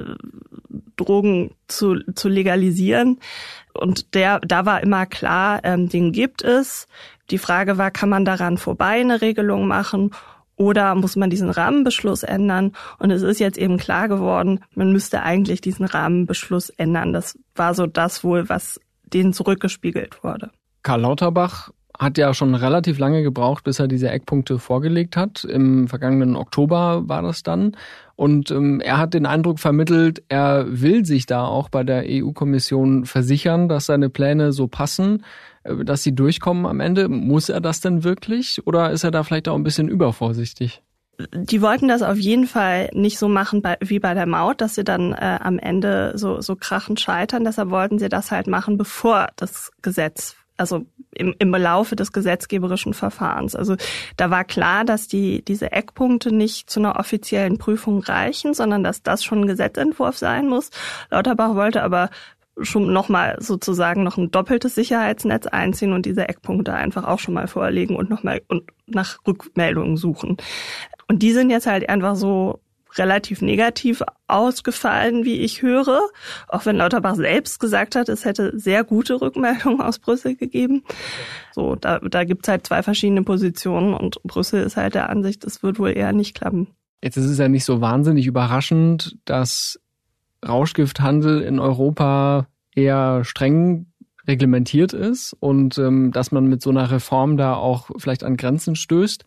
Drogen 0.96 1.50
zu, 1.68 2.00
zu 2.14 2.28
legalisieren. 2.28 3.20
Und 3.72 4.14
der, 4.14 4.40
da 4.40 4.66
war 4.66 4.82
immer 4.82 5.06
klar, 5.06 5.60
ähm, 5.64 5.88
den 5.88 6.12
gibt 6.12 6.42
es. 6.42 6.86
Die 7.30 7.38
Frage 7.38 7.78
war, 7.78 7.90
kann 7.90 8.08
man 8.08 8.24
daran 8.24 8.58
vorbei 8.58 9.00
eine 9.00 9.20
Regelung 9.20 9.66
machen 9.66 10.10
oder 10.56 10.94
muss 10.94 11.16
man 11.16 11.30
diesen 11.30 11.50
Rahmenbeschluss 11.50 12.22
ändern? 12.22 12.72
Und 12.98 13.10
es 13.10 13.22
ist 13.22 13.40
jetzt 13.40 13.58
eben 13.58 13.76
klar 13.78 14.08
geworden, 14.08 14.60
man 14.74 14.92
müsste 14.92 15.22
eigentlich 15.22 15.60
diesen 15.60 15.84
Rahmenbeschluss 15.84 16.70
ändern. 16.70 17.12
Das 17.12 17.38
war 17.54 17.74
so 17.74 17.86
das 17.86 18.24
wohl, 18.24 18.48
was 18.48 18.80
denen 19.02 19.32
zurückgespiegelt 19.32 20.22
wurde. 20.22 20.50
Karl 20.82 21.00
Lauterbach 21.00 21.70
hat 21.98 22.18
ja 22.18 22.34
schon 22.34 22.54
relativ 22.54 22.98
lange 22.98 23.22
gebraucht, 23.22 23.64
bis 23.64 23.78
er 23.78 23.86
diese 23.86 24.10
Eckpunkte 24.10 24.58
vorgelegt 24.58 25.16
hat. 25.16 25.44
Im 25.44 25.86
vergangenen 25.86 26.34
Oktober 26.34 27.08
war 27.08 27.22
das 27.22 27.42
dann. 27.42 27.76
Und 28.16 28.50
ähm, 28.50 28.80
er 28.80 28.98
hat 28.98 29.14
den 29.14 29.26
Eindruck 29.26 29.60
vermittelt, 29.60 30.22
er 30.28 30.66
will 30.68 31.04
sich 31.04 31.26
da 31.26 31.46
auch 31.46 31.68
bei 31.68 31.84
der 31.84 32.04
EU-Kommission 32.06 33.04
versichern, 33.06 33.68
dass 33.68 33.86
seine 33.86 34.10
Pläne 34.10 34.52
so 34.52 34.66
passen, 34.66 35.24
dass 35.64 36.02
sie 36.02 36.14
durchkommen 36.14 36.66
am 36.66 36.80
Ende. 36.80 37.08
Muss 37.08 37.48
er 37.48 37.60
das 37.60 37.80
denn 37.80 38.04
wirklich? 38.04 38.66
Oder 38.66 38.90
ist 38.90 39.04
er 39.04 39.10
da 39.10 39.22
vielleicht 39.22 39.48
auch 39.48 39.56
ein 39.56 39.64
bisschen 39.64 39.88
übervorsichtig? 39.88 40.82
die 41.32 41.62
wollten 41.62 41.88
das 41.88 42.02
auf 42.02 42.16
jeden 42.16 42.46
Fall 42.46 42.90
nicht 42.92 43.18
so 43.18 43.28
machen 43.28 43.62
bei, 43.62 43.76
wie 43.80 43.98
bei 43.98 44.14
der 44.14 44.26
Maut, 44.26 44.60
dass 44.60 44.74
sie 44.74 44.84
dann 44.84 45.12
äh, 45.12 45.38
am 45.40 45.58
Ende 45.58 46.12
so, 46.16 46.40
so 46.40 46.56
krachend 46.56 47.00
scheitern. 47.00 47.44
Deshalb 47.44 47.70
wollten 47.70 47.98
sie 47.98 48.08
das 48.08 48.30
halt 48.30 48.46
machen, 48.46 48.76
bevor 48.76 49.28
das 49.36 49.70
Gesetz, 49.82 50.36
also 50.56 50.86
im, 51.12 51.34
im 51.38 51.50
Laufe 51.52 51.94
des 51.94 52.12
gesetzgeberischen 52.12 52.94
Verfahrens. 52.94 53.54
Also 53.54 53.76
da 54.16 54.30
war 54.30 54.44
klar, 54.44 54.84
dass 54.84 55.06
die, 55.06 55.44
diese 55.44 55.70
Eckpunkte 55.72 56.34
nicht 56.34 56.68
zu 56.68 56.80
einer 56.80 56.98
offiziellen 56.98 57.58
Prüfung 57.58 58.02
reichen, 58.02 58.54
sondern 58.54 58.82
dass 58.82 59.02
das 59.02 59.22
schon 59.22 59.42
ein 59.42 59.46
Gesetzentwurf 59.46 60.18
sein 60.18 60.48
muss. 60.48 60.70
Lauterbach 61.10 61.54
wollte 61.54 61.82
aber 61.82 62.10
schon 62.60 62.92
nochmal 62.92 63.36
sozusagen 63.40 64.02
noch 64.02 64.16
ein 64.16 64.30
doppeltes 64.30 64.74
Sicherheitsnetz 64.74 65.46
einziehen 65.46 65.92
und 65.92 66.06
diese 66.06 66.28
Eckpunkte 66.28 66.72
einfach 66.72 67.04
auch 67.04 67.18
schon 67.18 67.34
mal 67.34 67.48
vorlegen 67.48 67.96
und 67.96 68.10
nochmal 68.10 68.42
und 68.48 68.64
nach 68.86 69.18
Rückmeldungen 69.26 69.96
suchen. 69.96 70.36
Und 71.08 71.22
die 71.22 71.32
sind 71.32 71.50
jetzt 71.50 71.66
halt 71.66 71.88
einfach 71.88 72.16
so 72.16 72.60
relativ 72.96 73.42
negativ 73.42 74.02
ausgefallen, 74.28 75.24
wie 75.24 75.40
ich 75.40 75.62
höre. 75.62 76.00
Auch 76.48 76.64
wenn 76.64 76.76
Lauterbach 76.76 77.16
selbst 77.16 77.58
gesagt 77.60 77.96
hat, 77.96 78.08
es 78.08 78.24
hätte 78.24 78.58
sehr 78.58 78.84
gute 78.84 79.20
Rückmeldungen 79.20 79.80
aus 79.80 79.98
Brüssel 79.98 80.36
gegeben. 80.36 80.84
So, 81.52 81.74
da, 81.74 81.98
da 81.98 82.24
gibt's 82.24 82.48
halt 82.48 82.66
zwei 82.66 82.82
verschiedene 82.82 83.22
Positionen 83.22 83.94
und 83.94 84.22
Brüssel 84.22 84.62
ist 84.62 84.76
halt 84.76 84.94
der 84.94 85.08
Ansicht, 85.10 85.44
es 85.44 85.62
wird 85.62 85.78
wohl 85.78 85.96
eher 85.96 86.12
nicht 86.12 86.36
klappen. 86.36 86.68
Jetzt 87.02 87.16
ist 87.16 87.26
es 87.26 87.38
ja 87.38 87.48
nicht 87.48 87.64
so 87.64 87.80
wahnsinnig 87.80 88.26
überraschend, 88.26 89.18
dass 89.24 89.78
Rauschgifthandel 90.46 91.42
in 91.42 91.58
Europa 91.58 92.46
eher 92.74 93.24
streng 93.24 93.86
reglementiert 94.26 94.92
ist 94.92 95.36
und 95.38 95.78
ähm, 95.78 96.10
dass 96.12 96.32
man 96.32 96.46
mit 96.46 96.62
so 96.62 96.70
einer 96.70 96.90
Reform 96.90 97.36
da 97.36 97.54
auch 97.54 97.90
vielleicht 97.96 98.24
an 98.24 98.36
Grenzen 98.36 98.74
stößt. 98.76 99.24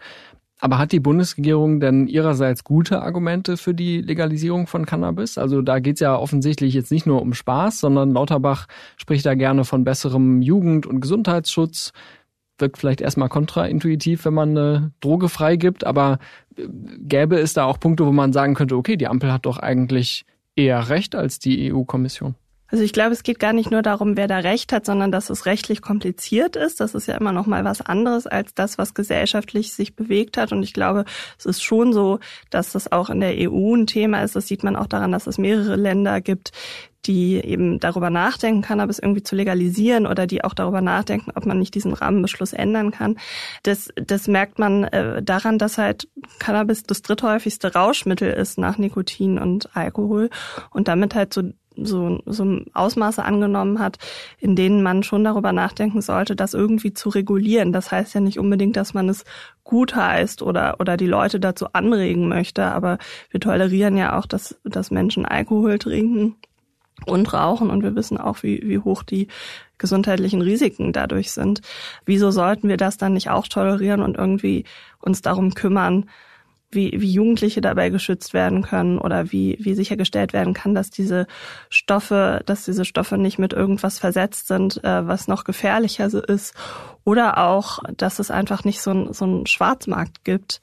Aber 0.60 0.80
hat 0.80 0.92
die 0.92 1.00
Bundesregierung 1.00 1.80
denn 1.80 2.08
ihrerseits 2.08 2.64
gute 2.64 3.04
Argumente 3.04 3.58
für 3.58 3.76
die 3.76 4.02
Legalisierung 4.02 4.66
von 4.66 4.88
Cannabis? 4.88 5.38
Also 5.38 5.62
da 5.62 5.78
geht's 5.78 6.00
ja 6.00 6.18
offensichtlich 6.18 6.74
jetzt 6.74 6.92
nicht 6.92 7.06
nur 7.06 7.22
um 7.22 7.36
Spaß, 7.36 7.80
sondern 7.80 8.12
Lauterbach 8.12 8.68
spricht 8.98 9.26
da 9.28 9.36
gerne 9.36 9.66
von 9.66 9.84
besserem 9.84 10.42
Jugend- 10.42 10.88
und 10.88 11.00
Gesundheitsschutz. 11.00 11.92
Wirkt 12.58 12.80
vielleicht 12.80 13.02
erstmal 13.02 13.30
kontraintuitiv, 13.30 14.26
wenn 14.26 14.34
man 14.34 14.58
eine 14.58 14.92
Droge 15.00 15.30
freigibt, 15.30 15.86
aber 15.86 16.18
äh, 16.58 16.68
gäbe 17.02 17.38
es 17.38 17.54
da 17.54 17.66
auch 17.66 17.80
Punkte, 17.80 18.08
wo 18.08 18.12
man 18.12 18.34
sagen 18.34 18.56
könnte, 18.56 18.78
okay, 18.78 18.98
die 18.98 19.08
Ampel 19.08 19.32
hat 19.32 19.46
doch 19.46 19.60
eigentlich 19.60 20.26
eher 20.58 20.90
recht 20.90 21.16
als 21.16 21.40
die 21.40 21.72
EU-Kommission? 21.72 22.36
Also 22.70 22.84
ich 22.84 22.92
glaube, 22.92 23.14
es 23.14 23.24
geht 23.24 23.40
gar 23.40 23.54
nicht 23.54 23.72
nur 23.72 23.82
darum, 23.82 24.18
wer 24.18 24.28
da 24.28 24.40
Recht 24.40 24.74
hat, 24.74 24.86
sondern 24.86 25.10
dass 25.10 25.30
es 25.30 25.46
rechtlich 25.46 25.82
kompliziert 25.82 26.58
ist. 26.58 26.82
Das 26.82 26.96
ist 26.96 27.08
ja 27.08 27.16
immer 27.16 27.32
noch 27.32 27.48
mal 27.48 27.64
was 27.64 27.80
anderes 27.80 28.28
als 28.28 28.54
das, 28.54 28.78
was 28.78 28.94
gesellschaftlich 28.94 29.72
sich 29.72 29.96
bewegt 29.96 30.36
hat. 30.38 30.52
Und 30.52 30.64
ich 30.64 30.74
glaube, 30.74 31.06
es 31.40 31.46
ist 31.46 31.64
schon 31.64 31.94
so, 31.94 32.20
dass 32.50 32.74
das 32.74 32.92
auch 32.92 33.10
in 33.10 33.22
der 33.22 33.36
EU 33.50 33.74
ein 33.74 33.88
Thema 33.88 34.22
ist. 34.22 34.36
Das 34.36 34.48
sieht 34.48 34.64
man 34.64 34.76
auch 34.76 34.88
daran, 34.88 35.14
dass 35.14 35.28
es 35.28 35.38
mehrere 35.38 35.78
Länder 35.78 36.20
gibt, 36.20 36.52
die 37.06 37.36
eben 37.36 37.80
darüber 37.80 38.10
nachdenken, 38.10 38.62
Cannabis 38.62 39.00
irgendwie 39.00 39.24
zu 39.24 39.36
legalisieren 39.36 40.08
oder 40.08 40.28
die 40.28 40.44
auch 40.44 40.54
darüber 40.54 40.82
nachdenken, 40.82 41.32
ob 41.36 41.46
man 41.46 41.60
nicht 41.60 41.76
diesen 41.76 41.94
Rahmenbeschluss 41.94 42.54
ändern 42.54 42.92
kann. 42.92 43.18
Das, 43.64 43.90
das 43.96 44.28
merkt 44.28 44.60
man 44.60 44.84
äh, 44.86 45.24
daran, 45.24 45.58
dass 45.58 45.78
halt 45.78 46.10
Cannabis 46.40 46.84
das 46.84 47.02
dritthäufigste 47.02 47.74
Rauschmittel 47.74 48.32
ist 48.32 48.58
nach 48.58 48.78
Nikotin 48.78 49.40
und 49.40 49.76
Alkohol 49.76 50.30
und 50.72 50.88
damit 50.88 51.16
halt 51.16 51.34
so 51.34 51.44
so, 51.80 52.20
so 52.26 52.60
Ausmaße 52.74 53.24
angenommen 53.24 53.80
hat, 53.80 53.98
in 54.40 54.56
denen 54.56 54.82
man 54.82 55.04
schon 55.04 55.24
darüber 55.24 55.54
nachdenken 55.54 56.02
sollte, 56.02 56.36
das 56.36 56.54
irgendwie 56.54 56.94
zu 56.94 57.10
regulieren. 57.10 57.72
Das 57.72 57.92
heißt 57.92 58.16
ja 58.16 58.20
nicht 58.20 58.40
unbedingt, 58.40 58.76
dass 58.76 58.94
man 58.94 59.08
es 59.10 59.26
gut 59.64 59.96
heißt 59.96 60.42
oder, 60.42 60.78
oder 60.80 60.98
die 60.98 61.06
Leute 61.06 61.40
dazu 61.40 61.68
anregen 61.74 62.28
möchte, 62.28 62.66
aber 62.66 62.98
wir 63.30 63.40
tolerieren 63.40 63.98
ja 63.98 64.18
auch, 64.18 64.26
dass, 64.26 64.60
dass 64.64 64.92
Menschen 64.92 65.26
Alkohol 65.26 65.78
trinken 65.78 66.36
und 67.06 67.32
rauchen 67.34 67.70
und 67.70 67.84
wir 67.84 67.96
wissen 67.96 68.18
auch, 68.18 68.44
wie, 68.44 68.62
wie 68.68 68.80
hoch 68.80 69.04
die 69.04 69.28
gesundheitlichen 69.78 70.42
Risiken 70.42 70.94
dadurch 70.94 71.32
sind. 71.32 71.62
Wieso 72.06 72.32
sollten 72.32 72.68
wir 72.68 72.78
das 72.78 72.98
dann 72.98 73.14
nicht 73.14 73.30
auch 73.30 73.48
tolerieren 73.48 74.02
und 74.02 74.18
irgendwie 74.18 74.66
uns 75.00 75.22
darum 75.22 75.54
kümmern, 75.54 76.10
wie, 76.70 76.92
wie 77.00 77.12
Jugendliche 77.12 77.62
dabei 77.62 77.90
geschützt 77.90 78.34
werden 78.34 78.62
können 78.62 78.98
oder 78.98 79.32
wie, 79.32 79.58
wie 79.62 79.74
sichergestellt 79.74 80.34
werden 80.34 80.54
kann, 80.54 80.76
dass 80.76 80.90
diese 80.90 81.26
Stoffe, 81.70 82.42
dass 82.46 82.66
diese 82.66 82.84
Stoffe 82.84 83.18
nicht 83.18 83.40
mit 83.40 83.54
irgendwas 83.54 84.00
versetzt 84.00 84.48
sind, 84.48 84.84
äh, 84.84 85.08
was 85.08 85.28
noch 85.28 85.46
gefährlicher 85.46 86.08
ist. 86.28 86.54
Oder 87.06 87.38
auch, 87.38 87.80
dass 87.96 88.20
es 88.20 88.32
einfach 88.32 88.66
nicht 88.66 88.82
so, 88.82 88.92
ein, 88.92 89.14
so 89.14 89.24
einen 89.24 89.48
Schwarzmarkt 89.48 90.26
gibt, 90.26 90.60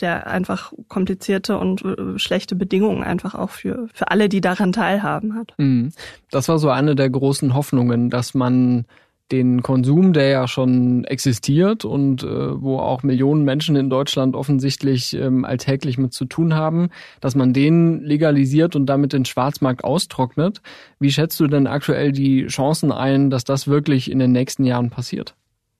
der 0.00 0.26
einfach 0.26 0.72
komplizierte 0.88 1.58
und 1.58 1.84
äh, 1.84 2.18
schlechte 2.18 2.56
Bedingungen 2.56 3.04
einfach 3.04 3.34
auch 3.34 3.50
für, 3.50 3.88
für 3.92 4.10
alle, 4.10 4.30
die 4.30 4.40
daran 4.40 4.72
teilhaben 4.72 5.34
hat. 5.34 5.52
Mhm. 5.58 5.92
Das 6.30 6.48
war 6.48 6.58
so 6.58 6.70
eine 6.70 6.94
der 6.94 7.10
großen 7.10 7.52
Hoffnungen, 7.54 8.08
dass 8.08 8.32
man 8.32 8.86
den 9.32 9.62
Konsum, 9.62 10.12
der 10.12 10.28
ja 10.28 10.46
schon 10.46 11.04
existiert 11.04 11.84
und 11.84 12.22
äh, 12.22 12.62
wo 12.62 12.78
auch 12.78 13.02
Millionen 13.02 13.44
Menschen 13.44 13.74
in 13.76 13.90
Deutschland 13.90 14.36
offensichtlich 14.36 15.14
ähm, 15.14 15.44
alltäglich 15.44 15.98
mit 15.98 16.12
zu 16.12 16.26
tun 16.26 16.54
haben, 16.54 16.90
dass 17.20 17.34
man 17.34 17.52
den 17.52 18.02
legalisiert 18.02 18.76
und 18.76 18.86
damit 18.86 19.12
den 19.12 19.24
Schwarzmarkt 19.24 19.82
austrocknet. 19.82 20.60
Wie 21.00 21.10
schätzt 21.10 21.40
du 21.40 21.46
denn 21.46 21.66
aktuell 21.66 22.12
die 22.12 22.46
Chancen 22.46 22.92
ein, 22.92 23.30
dass 23.30 23.44
das 23.44 23.66
wirklich 23.66 24.10
in 24.10 24.18
den 24.18 24.32
nächsten 24.32 24.64
Jahren 24.64 24.90
passiert? 24.90 25.34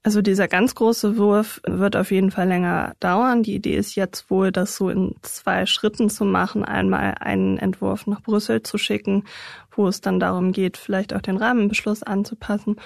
Also 0.04 0.20
dieser 0.20 0.48
ganz 0.48 0.74
große 0.74 1.16
Wurf 1.16 1.60
wird 1.64 1.94
auf 1.94 2.10
jeden 2.10 2.32
Fall 2.32 2.48
länger 2.48 2.94
dauern. 2.98 3.44
Die 3.44 3.54
Idee 3.54 3.76
ist 3.76 3.94
jetzt 3.94 4.30
wohl, 4.30 4.50
das 4.50 4.74
so 4.74 4.88
in 4.88 5.14
zwei 5.22 5.64
Schritten 5.64 6.10
zu 6.10 6.24
machen. 6.24 6.64
Einmal 6.64 7.14
einen 7.20 7.56
Entwurf 7.56 8.08
nach 8.08 8.20
Brüssel 8.20 8.64
zu 8.64 8.78
schicken, 8.78 9.22
wo 9.70 9.86
es 9.86 10.00
dann 10.00 10.18
darum 10.18 10.50
geht, 10.50 10.76
vielleicht 10.76 11.14
auch 11.14 11.20
den 11.20 11.36
Rahmenbeschluss 11.36 12.02
anzupassen 12.02 12.76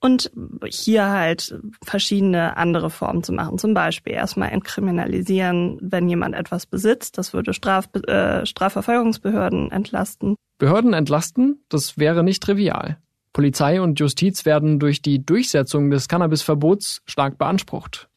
und 0.00 0.30
hier 0.66 1.08
halt 1.10 1.54
verschiedene 1.84 2.56
andere 2.56 2.90
Formen 2.90 3.22
zu 3.22 3.32
machen. 3.32 3.58
Zum 3.58 3.74
Beispiel 3.74 4.14
erstmal 4.14 4.50
entkriminalisieren, 4.50 5.78
wenn 5.82 6.08
jemand 6.08 6.34
etwas 6.34 6.66
besitzt. 6.66 7.18
Das 7.18 7.32
würde 7.32 7.52
Straf, 7.52 7.88
äh, 8.06 8.46
Strafverfolgungsbehörden 8.46 9.70
entlasten. 9.70 10.36
Behörden 10.58 10.94
entlasten? 10.94 11.62
Das 11.68 11.98
wäre 11.98 12.22
nicht 12.22 12.42
trivial. 12.42 12.98
Polizei 13.32 13.80
und 13.80 14.00
Justiz 14.00 14.44
werden 14.44 14.80
durch 14.80 15.02
die 15.02 15.24
Durchsetzung 15.24 15.90
des 15.90 16.08
Cannabisverbots 16.08 17.02
stark 17.06 17.38
beansprucht. 17.38 18.08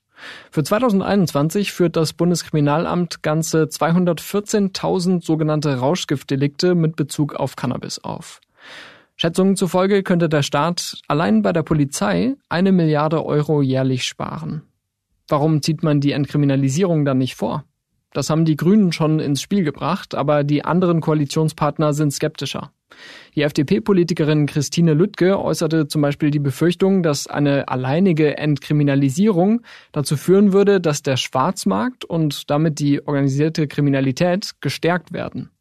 Für 0.52 0.64
2021 0.64 1.72
führt 1.72 1.96
das 1.96 2.14
Bundeskriminalamt 2.14 3.24
ganze 3.24 3.64
214.000 3.64 5.24
sogenannte 5.24 5.78
Rauschgiftdelikte 5.78 6.76
mit 6.76 6.96
Bezug 6.96 7.36
auf 7.36 7.56
Cannabis 7.56 8.00
auf. 8.00 8.40
Schätzungen 9.24 9.56
zufolge 9.56 10.04
könnte 10.04 10.28
der 10.28 10.44
Staat 10.44 10.98
allein 11.08 11.44
bei 11.44 11.54
der 11.54 11.64
Polizei 11.64 12.36
eine 12.50 12.74
Milliarde 12.74 13.26
Euro 13.26 13.62
jährlich 13.62 14.04
sparen. 14.04 14.64
Warum 15.30 15.62
zieht 15.62 15.82
man 15.82 16.02
die 16.02 16.12
Entkriminalisierung 16.12 17.06
dann 17.06 17.20
nicht 17.20 17.36
vor? 17.36 17.64
Das 18.12 18.30
haben 18.30 18.44
die 18.44 18.58
Grünen 18.58 18.92
schon 18.92 19.22
ins 19.22 19.42
Spiel 19.42 19.64
gebracht, 19.64 20.14
aber 20.14 20.44
die 20.44 20.66
anderen 20.66 21.00
Koalitionspartner 21.00 21.94
sind 21.94 22.12
skeptischer. 22.12 22.74
Die 23.34 23.44
FDP-Politikerin 23.44 24.46
Christine 24.46 24.94
Lüttke 24.94 25.40
äußerte 25.40 25.88
zum 25.88 26.02
Beispiel 26.02 26.30
die 26.30 26.40
Befürchtung, 26.40 27.02
dass 27.02 27.26
eine 27.26 27.70
alleinige 27.70 28.38
Entkriminalisierung 28.38 29.62
dazu 29.94 30.18
führen 30.18 30.52
würde, 30.52 30.82
dass 30.82 31.02
der 31.02 31.16
Schwarzmarkt 31.16 32.04
und 32.04 32.50
damit 32.52 32.78
die 32.80 33.08
organisierte 33.08 33.70
Kriminalität 33.70 34.52
gestärkt 34.60 35.14
werden. 35.14 35.53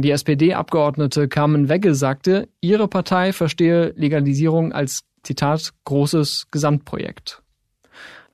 Und 0.00 0.04
die 0.04 0.12
SPD-Abgeordnete 0.12 1.28
Carmen 1.28 1.68
Wegge 1.68 1.94
sagte, 1.94 2.48
ihre 2.62 2.88
Partei 2.88 3.34
verstehe 3.34 3.92
Legalisierung 3.96 4.72
als, 4.72 5.02
Zitat, 5.24 5.74
großes 5.84 6.46
Gesamtprojekt. 6.50 7.42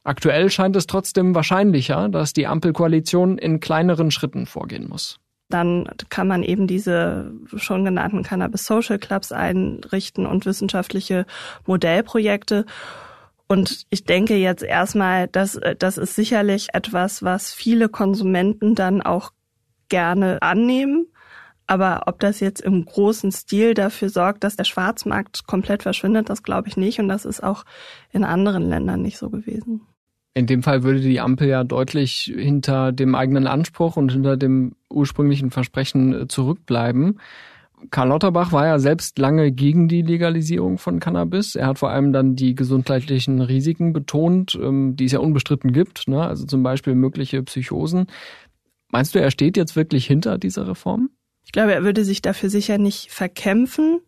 Aktuell 0.04 0.48
scheint 0.48 0.76
es 0.76 0.86
trotzdem 0.86 1.34
wahrscheinlicher, 1.34 2.08
dass 2.08 2.32
die 2.32 2.46
Ampelkoalition 2.46 3.36
in 3.36 3.58
kleineren 3.58 4.12
Schritten 4.12 4.46
vorgehen 4.46 4.88
muss. 4.88 5.18
Dann 5.48 5.88
kann 6.08 6.28
man 6.28 6.44
eben 6.44 6.68
diese 6.68 7.32
schon 7.56 7.84
genannten 7.84 8.22
Cannabis 8.22 8.64
Social 8.64 9.00
Clubs 9.00 9.32
einrichten 9.32 10.24
und 10.24 10.46
wissenschaftliche 10.46 11.26
Modellprojekte. 11.66 12.64
Und 13.48 13.86
ich 13.90 14.04
denke 14.04 14.36
jetzt 14.36 14.62
erstmal, 14.62 15.26
dass 15.26 15.58
das 15.80 15.98
ist 15.98 16.14
sicherlich 16.14 16.68
etwas, 16.74 17.24
was 17.24 17.52
viele 17.52 17.88
Konsumenten 17.88 18.76
dann 18.76 19.02
auch 19.02 19.32
gerne 19.88 20.40
annehmen. 20.42 21.08
Aber 21.66 22.02
ob 22.06 22.20
das 22.20 22.40
jetzt 22.40 22.60
im 22.60 22.84
großen 22.84 23.32
Stil 23.32 23.74
dafür 23.74 24.08
sorgt, 24.08 24.44
dass 24.44 24.56
der 24.56 24.64
Schwarzmarkt 24.64 25.46
komplett 25.46 25.82
verschwindet, 25.82 26.30
das 26.30 26.42
glaube 26.42 26.68
ich 26.68 26.76
nicht. 26.76 27.00
Und 27.00 27.08
das 27.08 27.24
ist 27.24 27.42
auch 27.42 27.64
in 28.12 28.24
anderen 28.24 28.68
Ländern 28.68 29.02
nicht 29.02 29.18
so 29.18 29.30
gewesen. 29.30 29.82
In 30.34 30.46
dem 30.46 30.62
Fall 30.62 30.82
würde 30.82 31.00
die 31.00 31.18
Ampel 31.18 31.48
ja 31.48 31.64
deutlich 31.64 32.32
hinter 32.36 32.92
dem 32.92 33.14
eigenen 33.14 33.46
Anspruch 33.46 33.96
und 33.96 34.12
hinter 34.12 34.36
dem 34.36 34.74
ursprünglichen 34.90 35.50
Versprechen 35.50 36.12
äh, 36.12 36.28
zurückbleiben. 36.28 37.18
Karl 37.90 38.08
Lauterbach 38.08 38.52
war 38.52 38.66
ja 38.66 38.78
selbst 38.78 39.18
lange 39.18 39.50
gegen 39.52 39.88
die 39.88 40.02
Legalisierung 40.02 40.78
von 40.78 41.00
Cannabis. 41.00 41.54
Er 41.54 41.66
hat 41.66 41.78
vor 41.78 41.90
allem 41.90 42.12
dann 42.12 42.36
die 42.36 42.54
gesundheitlichen 42.54 43.40
Risiken 43.40 43.92
betont, 43.92 44.58
ähm, 44.60 44.94
die 44.96 45.06
es 45.06 45.12
ja 45.12 45.20
unbestritten 45.20 45.72
gibt, 45.72 46.06
ne? 46.06 46.22
also 46.22 46.44
zum 46.44 46.62
Beispiel 46.62 46.94
mögliche 46.94 47.42
Psychosen. 47.42 48.06
Meinst 48.90 49.14
du, 49.14 49.20
er 49.20 49.30
steht 49.30 49.56
jetzt 49.56 49.74
wirklich 49.74 50.06
hinter 50.06 50.38
dieser 50.38 50.68
Reform? 50.68 51.10
Ich 51.46 51.52
glaube, 51.52 51.72
er 51.72 51.84
würde 51.84 52.04
sich 52.04 52.20
dafür 52.20 52.50
sicher 52.50 52.76
nicht 52.76 53.10
verkämpfen, 53.10 54.00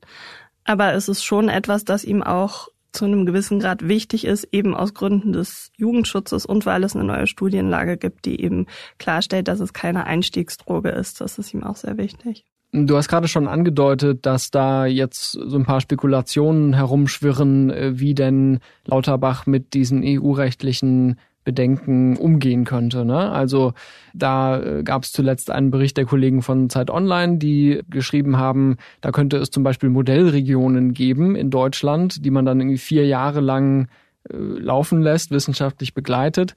aber 0.65 0.93
es 0.93 1.09
ist 1.09 1.25
schon 1.25 1.49
etwas, 1.49 1.85
das 1.85 2.05
ihm 2.05 2.23
auch 2.23 2.69
zu 2.93 3.05
einem 3.05 3.27
gewissen 3.27 3.61
Grad 3.61 3.87
wichtig 3.87 4.25
ist, 4.27 4.49
eben 4.51 4.75
aus 4.75 4.93
Gründen 4.93 5.33
des 5.33 5.71
Jugendschutzes 5.77 6.45
und 6.45 6.67
weil 6.67 6.83
es 6.85 6.97
eine 6.97 7.05
neue 7.05 7.27
Studienlage 7.27 7.97
gibt, 7.97 8.25
die 8.25 8.41
eben 8.41 8.67
klarstellt, 8.99 9.49
dass 9.49 9.61
es 9.61 9.73
keine 9.73 10.05
Einstiegsdroge 10.05 10.91
ist. 10.91 11.21
Das 11.21 11.39
ist 11.39 11.55
ihm 11.55 11.63
auch 11.63 11.77
sehr 11.77 11.97
wichtig. 11.97 12.45
Du 12.73 12.97
hast 12.97 13.09
gerade 13.09 13.29
schon 13.29 13.49
angedeutet, 13.49 14.27
dass 14.27 14.51
da 14.51 14.85
jetzt 14.85 15.33
so 15.33 15.57
ein 15.57 15.65
paar 15.65 15.81
Spekulationen 15.81 16.75
herumschwirren, 16.75 17.71
äh, 17.71 17.99
wie 17.99 18.15
denn 18.15 18.59
Lauterbach 18.85 19.47
mit 19.47 19.73
diesen 19.73 20.03
EU-rechtlichen 20.05 21.19
Bedenken 21.49 22.19
umgehen 22.19 22.67
könnte. 22.67 23.07
Ne? 23.07 23.33
Also 23.33 23.73
da 24.13 24.61
äh, 24.61 24.83
gab 24.83 25.05
es 25.05 25.13
zuletzt 25.13 25.51
einen 25.51 25.71
Bericht 25.71 25.97
der 25.97 26.05
Kollegen 26.05 26.43
von 26.43 26.69
Zeit 26.69 26.91
Online, 26.91 27.39
die 27.39 27.81
geschrieben 27.89 28.37
haben, 28.37 28.77
da 29.01 29.13
könnte 29.13 29.39
es 29.39 29.51
zum 29.51 29.63
Beispiel 29.63 29.89
Modellregionen 29.89 30.93
geben 30.93 31.37
in 31.37 31.49
Deutschland, 31.49 32.23
die 32.23 32.31
man 32.31 32.45
dann 32.45 32.61
irgendwie 32.61 32.77
vier 32.77 33.07
Jahre 33.07 33.41
lang 33.41 33.89
äh, 34.29 34.37
laufen 34.37 35.01
lässt, 35.01 35.31
wissenschaftlich 35.31 35.95
begleitet. 35.95 36.55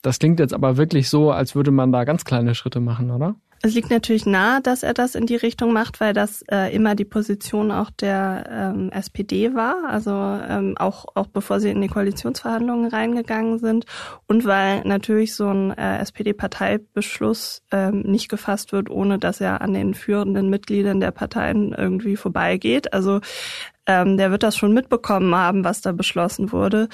Das 0.00 0.20
klingt 0.20 0.38
jetzt 0.38 0.54
aber 0.54 0.76
wirklich 0.76 1.08
so, 1.08 1.32
als 1.32 1.56
würde 1.56 1.72
man 1.72 1.90
da 1.90 2.04
ganz 2.04 2.24
kleine 2.24 2.54
Schritte 2.54 2.78
machen, 2.78 3.10
oder? 3.10 3.34
Es 3.62 3.74
liegt 3.74 3.90
natürlich 3.90 4.24
nahe, 4.24 4.62
dass 4.62 4.82
er 4.82 4.94
das 4.94 5.14
in 5.14 5.26
die 5.26 5.36
Richtung 5.36 5.74
macht, 5.74 6.00
weil 6.00 6.14
das 6.14 6.42
äh, 6.50 6.74
immer 6.74 6.94
die 6.94 7.04
Position 7.04 7.70
auch 7.70 7.90
der 7.90 8.48
ähm, 8.50 8.90
SPD 8.90 9.54
war, 9.54 9.84
also 9.86 10.10
ähm, 10.10 10.78
auch, 10.78 11.04
auch 11.14 11.26
bevor 11.26 11.60
sie 11.60 11.68
in 11.68 11.82
die 11.82 11.88
Koalitionsverhandlungen 11.88 12.90
reingegangen 12.90 13.58
sind 13.58 13.84
und 14.26 14.46
weil 14.46 14.80
natürlich 14.84 15.34
so 15.34 15.48
ein 15.48 15.76
äh, 15.76 15.98
SPD-Parteibeschluss 15.98 17.62
ähm, 17.70 18.00
nicht 18.00 18.30
gefasst 18.30 18.72
wird, 18.72 18.88
ohne 18.88 19.18
dass 19.18 19.42
er 19.42 19.60
an 19.60 19.74
den 19.74 19.92
führenden 19.92 20.48
Mitgliedern 20.48 21.00
der 21.00 21.10
Parteien 21.10 21.74
irgendwie 21.74 22.16
vorbeigeht. 22.16 22.94
Also 22.94 23.20
ähm, 23.86 24.16
der 24.16 24.30
wird 24.30 24.42
das 24.42 24.56
schon 24.56 24.72
mitbekommen 24.72 25.34
haben, 25.34 25.64
was 25.64 25.80
da 25.80 25.92
beschlossen 25.92 26.52
wurde. 26.52 26.88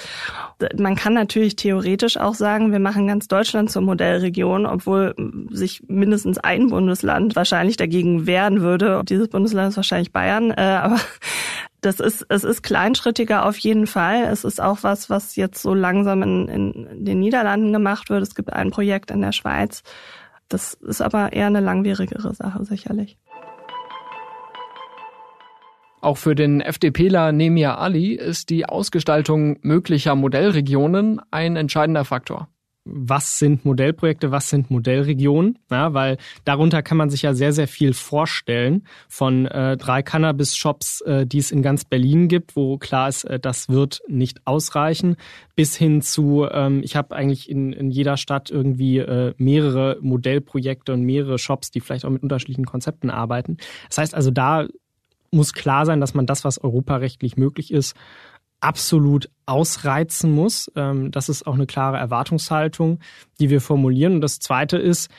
Man 0.76 0.94
kann 0.94 1.14
natürlich 1.14 1.56
theoretisch 1.56 2.16
auch 2.16 2.34
sagen, 2.34 2.72
wir 2.72 2.78
machen 2.78 3.06
ganz 3.06 3.28
Deutschland 3.28 3.70
zur 3.70 3.82
Modellregion, 3.82 4.66
obwohl 4.66 5.14
sich 5.50 5.82
mindestens 5.88 6.38
ein 6.38 6.68
Bundesland 6.68 7.36
wahrscheinlich 7.36 7.76
dagegen 7.76 8.26
wehren 8.26 8.60
würde. 8.60 9.02
Dieses 9.04 9.28
Bundesland 9.28 9.70
ist 9.70 9.76
wahrscheinlich 9.76 10.12
Bayern, 10.12 10.52
äh, 10.52 10.60
aber 10.60 11.00
das 11.80 12.00
ist, 12.00 12.24
es 12.28 12.44
ist 12.44 12.62
kleinschrittiger 12.62 13.44
auf 13.46 13.58
jeden 13.58 13.86
Fall. 13.86 14.24
Es 14.24 14.44
ist 14.44 14.60
auch 14.60 14.78
was, 14.82 15.10
was 15.10 15.36
jetzt 15.36 15.60
so 15.60 15.74
langsam 15.74 16.22
in, 16.22 16.48
in 16.48 17.04
den 17.04 17.20
Niederlanden 17.20 17.72
gemacht 17.72 18.10
wird. 18.10 18.22
Es 18.22 18.34
gibt 18.34 18.52
ein 18.52 18.70
Projekt 18.70 19.10
in 19.10 19.20
der 19.20 19.32
Schweiz. 19.32 19.82
Das 20.48 20.74
ist 20.74 21.02
aber 21.02 21.32
eher 21.32 21.48
eine 21.48 21.60
langwierigere 21.60 22.32
Sache, 22.32 22.64
sicherlich. 22.64 23.18
Auch 26.06 26.18
für 26.18 26.36
den 26.36 26.60
FDPler 26.60 27.32
Nemir 27.32 27.78
Ali 27.78 28.12
ist 28.12 28.50
die 28.50 28.64
Ausgestaltung 28.64 29.58
möglicher 29.62 30.14
Modellregionen 30.14 31.20
ein 31.32 31.56
entscheidender 31.56 32.04
Faktor. 32.04 32.46
Was 32.84 33.40
sind 33.40 33.64
Modellprojekte, 33.64 34.30
was 34.30 34.48
sind 34.48 34.70
Modellregionen, 34.70 35.58
ja, 35.68 35.94
weil 35.94 36.18
darunter 36.44 36.82
kann 36.82 36.96
man 36.96 37.10
sich 37.10 37.22
ja 37.22 37.34
sehr, 37.34 37.52
sehr 37.52 37.66
viel 37.66 37.92
vorstellen 37.92 38.86
von 39.08 39.46
äh, 39.46 39.76
drei 39.76 40.04
Cannabis-Shops, 40.04 41.00
äh, 41.00 41.26
die 41.26 41.38
es 41.38 41.50
in 41.50 41.62
ganz 41.62 41.84
Berlin 41.84 42.28
gibt, 42.28 42.54
wo 42.54 42.78
klar 42.78 43.08
ist, 43.08 43.24
äh, 43.24 43.40
das 43.40 43.68
wird 43.68 44.00
nicht 44.06 44.46
ausreichen, 44.46 45.16
bis 45.56 45.74
hin 45.74 46.02
zu, 46.02 46.46
ähm, 46.48 46.82
ich 46.84 46.94
habe 46.94 47.16
eigentlich 47.16 47.50
in, 47.50 47.72
in 47.72 47.90
jeder 47.90 48.16
Stadt 48.16 48.48
irgendwie 48.48 48.98
äh, 48.98 49.34
mehrere 49.38 49.98
Modellprojekte 50.02 50.92
und 50.92 51.02
mehrere 51.02 51.40
Shops, 51.40 51.72
die 51.72 51.80
vielleicht 51.80 52.04
auch 52.04 52.10
mit 52.10 52.22
unterschiedlichen 52.22 52.64
Konzepten 52.64 53.10
arbeiten. 53.10 53.56
Das 53.88 53.98
heißt 53.98 54.14
also, 54.14 54.30
da 54.30 54.68
muss 55.30 55.52
klar 55.52 55.86
sein, 55.86 56.00
dass 56.00 56.14
man 56.14 56.26
das, 56.26 56.44
was 56.44 56.62
europarechtlich 56.62 57.36
möglich 57.36 57.72
ist, 57.72 57.94
absolut 58.60 59.30
ausreizen 59.44 60.32
muss. 60.32 60.70
Ähm, 60.76 61.10
das 61.10 61.28
ist 61.28 61.46
auch 61.46 61.54
eine 61.54 61.66
klare 61.66 61.98
Erwartungshaltung, 61.98 63.00
die 63.38 63.50
wir 63.50 63.60
formulieren. 63.60 64.14
Und 64.14 64.20
das 64.20 64.38
Zweite 64.38 64.78
ist, 64.78 65.10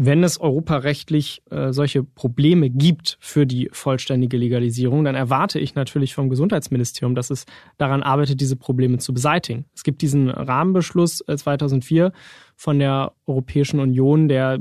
wenn 0.00 0.22
es 0.22 0.40
europarechtlich 0.40 1.42
äh, 1.50 1.72
solche 1.72 2.04
Probleme 2.04 2.70
gibt 2.70 3.18
für 3.20 3.46
die 3.46 3.68
vollständige 3.72 4.36
Legalisierung, 4.36 5.02
dann 5.02 5.16
erwarte 5.16 5.58
ich 5.58 5.74
natürlich 5.74 6.14
vom 6.14 6.30
Gesundheitsministerium, 6.30 7.16
dass 7.16 7.30
es 7.30 7.46
daran 7.78 8.04
arbeitet, 8.04 8.40
diese 8.40 8.54
Probleme 8.54 8.98
zu 8.98 9.12
beseitigen. 9.12 9.64
Es 9.74 9.82
gibt 9.82 10.00
diesen 10.00 10.30
Rahmenbeschluss 10.30 11.18
2004 11.26 12.06
äh, 12.06 12.10
von 12.54 12.78
der 12.78 13.12
Europäischen 13.26 13.80
Union, 13.80 14.28
der, 14.28 14.60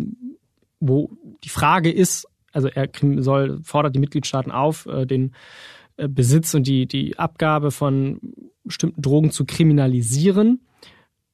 wo 0.80 1.12
die 1.44 1.50
Frage 1.50 1.92
ist, 1.92 2.28
also 2.58 2.70
er 2.70 2.90
soll, 3.22 3.60
fordert 3.62 3.96
die 3.96 4.00
Mitgliedstaaten 4.00 4.52
auf, 4.52 4.88
äh, 4.88 5.06
den 5.06 5.34
äh, 5.98 6.08
Besitz 6.08 6.56
und 6.56 6.66
die, 6.66 6.88
die 6.88 7.18
Abgabe 7.20 7.70
von 7.70 8.20
bestimmten 8.64 9.02
Drogen 9.02 9.30
zu 9.30 9.46
kriminalisieren, 9.46 10.62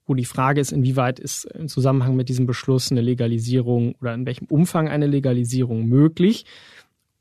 wo 0.05 0.15
die 0.15 0.25
Frage 0.25 0.59
ist, 0.59 0.73
inwieweit 0.73 1.19
ist 1.19 1.45
im 1.45 1.69
Zusammenhang 1.69 2.17
mit 2.17 2.27
diesem 2.27 2.45
Beschluss 2.45 2.91
eine 2.91 2.99
Legalisierung 2.99 3.95
oder 4.01 4.13
in 4.13 4.25
welchem 4.25 4.47
Umfang 4.47 4.89
eine 4.89 5.07
Legalisierung 5.07 5.85
möglich. 5.85 6.45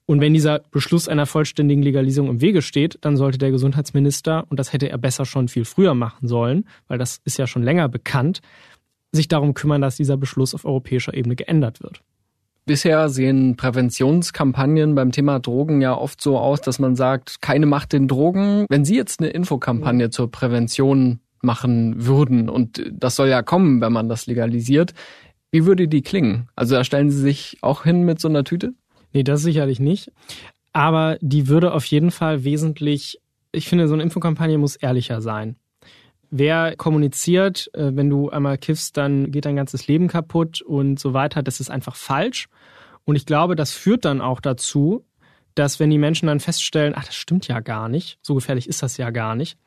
Und 0.04 0.20
wenn 0.20 0.34
dieser 0.34 0.58
Beschluss 0.72 1.06
einer 1.06 1.26
vollständigen 1.26 1.84
Legalisierung 1.84 2.28
im 2.28 2.40
Wege 2.40 2.60
steht, 2.60 2.98
dann 3.02 3.16
sollte 3.16 3.38
der 3.38 3.52
Gesundheitsminister, 3.52 4.46
und 4.50 4.58
das 4.58 4.72
hätte 4.72 4.88
er 4.88 4.98
besser 4.98 5.24
schon 5.24 5.46
viel 5.46 5.64
früher 5.64 5.94
machen 5.94 6.26
sollen, 6.26 6.64
weil 6.88 6.98
das 6.98 7.20
ist 7.24 7.38
ja 7.38 7.46
schon 7.46 7.62
länger 7.62 7.88
bekannt, 7.88 8.40
sich 9.12 9.28
darum 9.28 9.54
kümmern, 9.54 9.80
dass 9.80 9.96
dieser 9.96 10.16
Beschluss 10.16 10.54
auf 10.54 10.64
europäischer 10.64 11.14
Ebene 11.14 11.36
geändert 11.36 11.82
wird. 11.82 12.02
Bisher 12.64 13.08
sehen 13.08 13.56
Präventionskampagnen 13.56 14.94
beim 14.94 15.10
Thema 15.10 15.40
Drogen 15.40 15.80
ja 15.80 15.96
oft 15.96 16.20
so 16.20 16.38
aus, 16.38 16.60
dass 16.60 16.78
man 16.78 16.94
sagt, 16.94 17.42
keine 17.42 17.66
Macht 17.66 17.92
den 17.92 18.06
Drogen. 18.06 18.66
Wenn 18.68 18.84
Sie 18.84 18.96
jetzt 18.96 19.20
eine 19.20 19.30
Infokampagne 19.30 20.10
zur 20.10 20.30
Prävention 20.30 21.18
machen 21.42 22.06
würden, 22.06 22.48
und 22.48 22.82
das 22.92 23.16
soll 23.16 23.28
ja 23.28 23.42
kommen, 23.42 23.80
wenn 23.80 23.92
man 23.92 24.08
das 24.08 24.26
legalisiert, 24.26 24.94
wie 25.50 25.66
würde 25.66 25.88
die 25.88 26.02
klingen? 26.02 26.48
Also 26.54 26.76
da 26.76 26.84
stellen 26.84 27.10
Sie 27.10 27.20
sich 27.20 27.58
auch 27.62 27.82
hin 27.82 28.04
mit 28.04 28.20
so 28.20 28.28
einer 28.28 28.44
Tüte? 28.44 28.74
Nee, 29.12 29.24
das 29.24 29.42
sicherlich 29.42 29.80
nicht. 29.80 30.12
Aber 30.72 31.18
die 31.20 31.48
würde 31.48 31.74
auf 31.74 31.84
jeden 31.86 32.12
Fall 32.12 32.44
wesentlich, 32.44 33.20
ich 33.50 33.68
finde, 33.68 33.88
so 33.88 33.94
eine 33.94 34.04
Infokampagne 34.04 34.56
muss 34.56 34.76
ehrlicher 34.76 35.20
sein. 35.20 35.56
Wer 36.34 36.76
kommuniziert, 36.76 37.68
äh, 37.74 37.94
wenn 37.94 38.08
du 38.08 38.30
einmal 38.30 38.56
kiffst, 38.56 38.96
dann 38.96 39.30
geht 39.30 39.44
dein 39.44 39.54
ganzes 39.54 39.86
Leben 39.86 40.08
kaputt 40.08 40.62
und 40.62 40.98
so 40.98 41.12
weiter, 41.12 41.42
das 41.42 41.60
ist 41.60 41.70
einfach 41.70 41.94
falsch. 41.94 42.48
Und 43.04 43.16
ich 43.16 43.26
glaube, 43.26 43.54
das 43.54 43.72
führt 43.72 44.06
dann 44.06 44.22
auch 44.22 44.40
dazu, 44.40 45.04
dass 45.54 45.78
wenn 45.78 45.90
die 45.90 45.98
Menschen 45.98 46.28
dann 46.28 46.40
feststellen, 46.40 46.94
ach, 46.96 47.04
das 47.04 47.16
stimmt 47.16 47.48
ja 47.48 47.60
gar 47.60 47.90
nicht, 47.90 48.18
so 48.22 48.34
gefährlich 48.34 48.66
ist 48.66 48.82
das 48.82 48.96
ja 48.96 49.10
gar 49.10 49.34
nicht, 49.34 49.58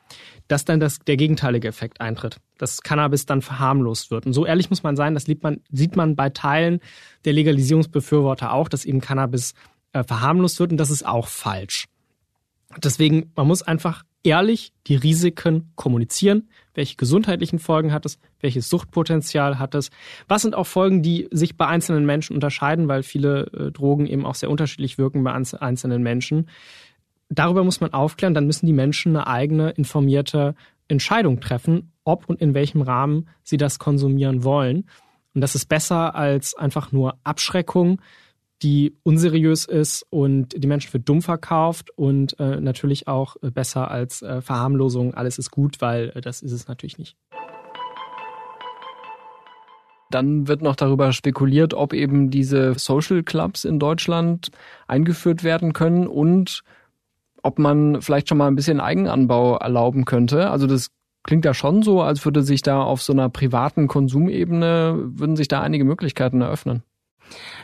dass 0.48 0.66
dann 0.66 0.80
das, 0.80 0.98
der 0.98 1.18
gegenteilige 1.18 1.68
Effekt 1.68 2.02
eintritt, 2.02 2.38
dass 2.58 2.82
Cannabis 2.82 3.28
dann 3.28 3.44
verharmlost 3.44 4.10
wird. 4.10 4.26
Und 4.26 4.34
so 4.34 4.48
ehrlich 4.48 4.72
muss 4.72 4.82
man 4.82 4.96
sein, 4.96 5.14
das 5.14 5.26
sieht 5.26 5.44
man, 5.44 5.62
sieht 5.72 5.96
man 5.96 6.16
bei 6.16 6.32
Teilen 6.32 6.80
der 7.26 7.34
Legalisierungsbefürworter 7.34 8.52
auch, 8.52 8.70
dass 8.70 8.86
eben 8.86 9.02
Cannabis 9.02 9.54
äh, 9.94 10.04
verharmlost 10.04 10.60
wird 10.60 10.72
und 10.72 10.78
das 10.78 10.90
ist 10.90 11.06
auch 11.06 11.28
falsch. 11.28 11.86
Deswegen, 12.84 13.32
man 13.36 13.46
muss 13.46 13.62
einfach 13.62 14.04
ehrlich 14.26 14.74
die 14.88 14.96
Risiken 14.96 15.72
kommunizieren. 15.76 16.50
Welche 16.74 16.96
gesundheitlichen 16.96 17.60
Folgen 17.60 17.94
hat 17.94 18.06
es? 18.06 18.20
Welches 18.40 18.70
Suchtpotenzial 18.70 19.60
hat 19.60 19.76
es? 19.76 19.92
Was 20.28 20.42
sind 20.42 20.56
auch 20.56 20.68
Folgen, 20.68 21.02
die 21.02 21.28
sich 21.32 21.58
bei 21.58 21.68
einzelnen 21.68 22.06
Menschen 22.06 22.34
unterscheiden, 22.34 22.88
weil 22.88 23.04
viele 23.04 23.46
äh, 23.54 23.72
Drogen 23.72 24.08
eben 24.08 24.26
auch 24.26 24.36
sehr 24.36 24.50
unterschiedlich 24.50 24.98
wirken 24.98 25.24
bei 25.24 25.32
einzelnen 25.32 26.04
Menschen? 26.04 26.50
Darüber 27.30 27.64
muss 27.64 27.82
man 27.82 27.94
aufklären. 27.94 28.34
Dann 28.34 28.46
müssen 28.46 28.66
die 28.66 28.74
Menschen 28.74 29.16
eine 29.16 29.28
eigene 29.28 29.72
informierte 29.72 30.56
Entscheidung 30.88 31.40
treffen, 31.40 31.92
ob 32.04 32.30
und 32.30 32.42
in 32.42 32.54
welchem 32.54 32.82
Rahmen 32.82 33.28
sie 33.44 33.58
das 33.58 33.80
konsumieren 33.80 34.44
wollen. 34.44 34.86
Und 35.34 35.42
das 35.42 35.56
ist 35.56 35.66
besser 35.66 36.16
als 36.16 36.56
einfach 36.56 36.92
nur 36.92 37.18
Abschreckung 37.24 38.00
die 38.62 38.96
unseriös 39.04 39.66
ist 39.66 40.06
und 40.10 40.62
die 40.62 40.68
Menschen 40.68 40.90
für 40.90 41.00
dumm 41.00 41.22
verkauft 41.22 41.92
und 41.98 42.40
äh, 42.40 42.62
natürlich 42.62 43.08
auch 43.08 43.36
äh, 43.42 43.52
besser 43.52 43.92
als 43.92 44.22
äh, 44.22 44.42
Verharmlosung, 44.42 45.14
alles 45.14 45.38
ist 45.38 45.52
gut, 45.52 45.82
weil 45.82 46.12
äh, 46.16 46.22
das 46.22 46.42
ist 46.42 46.52
es 46.52 46.68
natürlich 46.68 46.98
nicht. 46.98 47.18
Dann 50.12 50.48
wird 50.48 50.62
noch 50.62 50.76
darüber 50.76 51.12
spekuliert, 51.12 51.74
ob 51.74 51.94
eben 51.94 52.30
diese 52.30 52.76
Social 52.76 53.24
Clubs 53.24 53.66
in 53.66 53.80
Deutschland 53.80 54.50
eingeführt 54.88 55.44
werden 55.44 55.74
können 55.74 56.08
und 56.08 56.64
ob 57.44 57.60
man 57.60 58.02
vielleicht 58.02 58.30
schon 58.30 58.38
mal 58.38 58.48
ein 58.48 58.56
bisschen 58.56 58.80
Eigenanbau 58.80 59.58
erlauben 59.58 60.06
könnte. 60.06 60.50
Also 60.50 60.68
das 60.68 60.92
klingt 61.24 61.44
ja 61.44 61.54
schon 61.54 61.82
so, 61.82 62.02
als 62.02 62.24
würde 62.24 62.44
sich 62.44 62.62
da 62.62 62.82
auf 62.82 63.02
so 63.02 63.14
einer 63.14 63.30
privaten 63.30 63.88
Konsumebene, 63.88 64.96
würden 64.98 65.36
sich 65.36 65.48
da 65.48 65.62
einige 65.62 65.84
Möglichkeiten 65.84 66.42
eröffnen. 66.42 66.84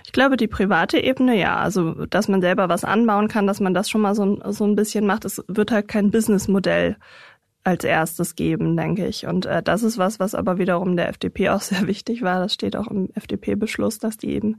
Ich 0.05 0.11
glaube, 0.11 0.37
die 0.37 0.47
private 0.47 0.99
Ebene, 0.99 1.37
ja, 1.37 1.57
also 1.57 2.05
dass 2.05 2.27
man 2.27 2.41
selber 2.41 2.69
was 2.69 2.83
anbauen 2.83 3.27
kann, 3.27 3.47
dass 3.47 3.59
man 3.59 3.73
das 3.73 3.89
schon 3.89 4.01
mal 4.01 4.15
so, 4.15 4.39
so 4.51 4.65
ein 4.65 4.75
bisschen 4.75 5.05
macht, 5.05 5.25
es 5.25 5.43
wird 5.47 5.71
halt 5.71 5.87
kein 5.87 6.11
Businessmodell 6.11 6.97
als 7.63 7.83
erstes 7.83 8.35
geben, 8.35 8.75
denke 8.75 9.05
ich. 9.05 9.27
Und 9.27 9.45
äh, 9.45 9.61
das 9.61 9.83
ist 9.83 9.97
was, 9.97 10.19
was 10.19 10.33
aber 10.33 10.57
wiederum 10.57 10.95
der 10.95 11.09
FDP 11.09 11.49
auch 11.51 11.61
sehr 11.61 11.87
wichtig 11.87 12.21
war. 12.21 12.39
Das 12.39 12.53
steht 12.53 12.75
auch 12.75 12.87
im 12.87 13.09
FDP-Beschluss, 13.13 13.99
dass 13.99 14.17
die 14.17 14.31
eben 14.31 14.57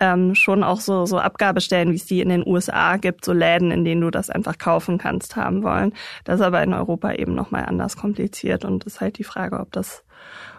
ähm, 0.00 0.34
schon 0.34 0.62
auch 0.62 0.80
so, 0.80 1.06
so 1.06 1.18
Abgabestellen, 1.18 1.90
wie 1.90 1.96
es 1.96 2.06
die 2.06 2.20
in 2.20 2.28
den 2.28 2.46
USA 2.46 2.96
gibt, 2.96 3.24
so 3.24 3.32
Läden, 3.32 3.70
in 3.70 3.84
denen 3.84 4.00
du 4.00 4.10
das 4.10 4.30
einfach 4.30 4.58
kaufen 4.58 4.98
kannst, 4.98 5.36
haben 5.36 5.62
wollen. 5.62 5.92
Das 6.24 6.40
ist 6.40 6.46
aber 6.46 6.62
in 6.62 6.72
Europa 6.72 7.12
eben 7.12 7.34
nochmal 7.34 7.66
anders 7.66 7.96
kompliziert 7.96 8.64
und 8.64 8.84
ist 8.84 9.00
halt 9.00 9.18
die 9.18 9.24
Frage, 9.24 9.60
ob 9.60 9.72
das, 9.72 10.04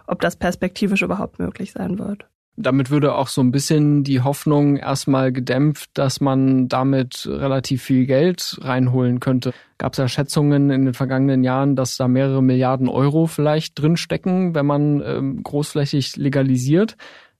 ob 0.07 0.19
das 0.19 0.35
perspektivisch 0.35 1.01
überhaupt 1.01 1.39
möglich 1.39 1.71
sein 1.71 1.97
wird. 1.97 2.27
Damit 2.61 2.91
würde 2.91 3.15
auch 3.15 3.27
so 3.27 3.41
ein 3.41 3.51
bisschen 3.51 4.03
die 4.03 4.21
Hoffnung 4.21 4.77
erstmal 4.77 5.31
gedämpft, 5.31 5.89
dass 5.93 6.21
man 6.21 6.67
damit 6.67 7.27
relativ 7.29 7.83
viel 7.83 8.05
Geld 8.05 8.57
reinholen 8.61 9.19
könnte. 9.19 9.53
Gab 9.77 9.93
es 9.93 9.97
ja 9.97 10.07
Schätzungen 10.07 10.69
in 10.69 10.85
den 10.85 10.93
vergangenen 10.93 11.43
Jahren, 11.43 11.75
dass 11.75 11.97
da 11.97 12.07
mehrere 12.07 12.43
Milliarden 12.43 12.87
Euro 12.87 13.25
vielleicht 13.27 13.81
drinstecken, 13.81 14.53
wenn 14.53 14.65
man 14.65 15.01
ähm, 15.05 15.43
großflächig 15.43 16.17
legalisiert. 16.17 16.97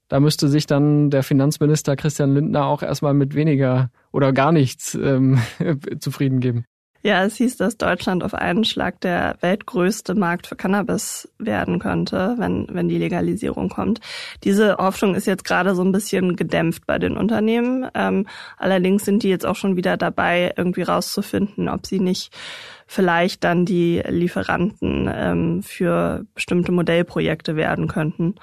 Da 0.07 0.19
müsste 0.19 0.49
sich 0.49 0.65
dann 0.65 1.09
der 1.09 1.23
Finanzminister 1.23 1.95
Christian 1.95 2.33
Lindner 2.33 2.65
auch 2.65 2.83
erstmal 2.83 3.13
mit 3.13 3.33
weniger 3.33 3.91
oder 4.11 4.33
gar 4.33 4.51
nichts 4.51 4.93
ähm, 4.95 5.39
zufrieden 5.99 6.39
geben. 6.41 6.65
Ja, 7.03 7.23
es 7.23 7.37
hieß, 7.37 7.57
dass 7.57 7.77
Deutschland 7.77 8.23
auf 8.23 8.35
einen 8.35 8.63
Schlag 8.63 9.01
der 9.01 9.35
weltgrößte 9.41 10.13
Markt 10.13 10.45
für 10.45 10.55
Cannabis 10.55 11.27
werden 11.39 11.79
könnte, 11.79 12.35
wenn, 12.37 12.67
wenn 12.69 12.89
die 12.89 12.99
Legalisierung 12.99 13.69
kommt. 13.69 14.01
Diese 14.43 14.77
Hoffnung 14.77 15.15
ist 15.15 15.25
jetzt 15.25 15.43
gerade 15.43 15.73
so 15.73 15.83
ein 15.83 15.91
bisschen 15.91 16.35
gedämpft 16.35 16.85
bei 16.85 16.99
den 16.99 17.17
Unternehmen. 17.17 17.87
Ähm, 17.95 18.27
allerdings 18.57 19.03
sind 19.03 19.23
die 19.23 19.29
jetzt 19.29 19.47
auch 19.47 19.55
schon 19.55 19.75
wieder 19.75 19.97
dabei, 19.97 20.53
irgendwie 20.55 20.83
rauszufinden, 20.83 21.69
ob 21.69 21.87
sie 21.87 21.99
nicht 21.99 22.37
vielleicht 22.85 23.43
dann 23.43 23.65
die 23.65 24.03
Lieferanten 24.07 25.09
ähm, 25.11 25.63
für 25.63 26.25
bestimmte 26.35 26.71
Modellprojekte 26.71 27.55
werden 27.55 27.87
könnten. 27.87 28.35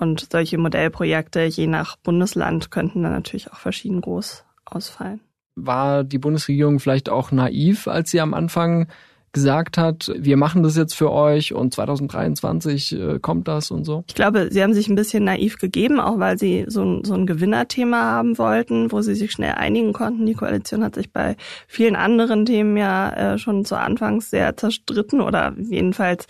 Und 0.00 0.32
solche 0.32 0.58
Modellprojekte, 0.58 1.44
je 1.44 1.68
nach 1.68 1.94
Bundesland, 1.96 2.72
könnten 2.72 3.04
dann 3.04 3.12
natürlich 3.12 3.52
auch 3.52 3.58
verschieden 3.58 4.00
groß 4.00 4.44
ausfallen 4.64 5.20
war 5.56 6.04
die 6.04 6.18
Bundesregierung 6.18 6.80
vielleicht 6.80 7.08
auch 7.08 7.30
naiv, 7.30 7.88
als 7.88 8.10
sie 8.10 8.20
am 8.20 8.34
Anfang 8.34 8.88
gesagt 9.34 9.76
hat, 9.76 10.10
wir 10.16 10.38
machen 10.38 10.62
das 10.62 10.76
jetzt 10.76 10.94
für 10.94 11.10
euch 11.10 11.52
und 11.52 11.74
2023 11.74 12.92
äh, 12.92 13.18
kommt 13.18 13.48
das 13.48 13.70
und 13.70 13.84
so? 13.84 14.04
Ich 14.08 14.14
glaube, 14.14 14.48
sie 14.50 14.62
haben 14.62 14.72
sich 14.72 14.88
ein 14.88 14.94
bisschen 14.94 15.24
naiv 15.24 15.58
gegeben, 15.58 16.00
auch 16.00 16.18
weil 16.18 16.38
sie 16.38 16.64
so 16.68 16.82
ein, 16.82 17.04
so 17.04 17.14
ein 17.14 17.26
Gewinnerthema 17.26 18.00
haben 18.00 18.38
wollten, 18.38 18.92
wo 18.92 19.02
sie 19.02 19.14
sich 19.14 19.32
schnell 19.32 19.54
einigen 19.54 19.92
konnten. 19.92 20.24
Die 20.24 20.34
Koalition 20.34 20.82
hat 20.82 20.94
sich 20.94 21.12
bei 21.12 21.36
vielen 21.66 21.96
anderen 21.96 22.46
Themen 22.46 22.76
ja 22.76 23.34
äh, 23.34 23.38
schon 23.38 23.64
zu 23.64 23.76
Anfangs 23.76 24.30
sehr 24.30 24.56
zerstritten 24.56 25.20
oder 25.20 25.52
jedenfalls 25.58 26.26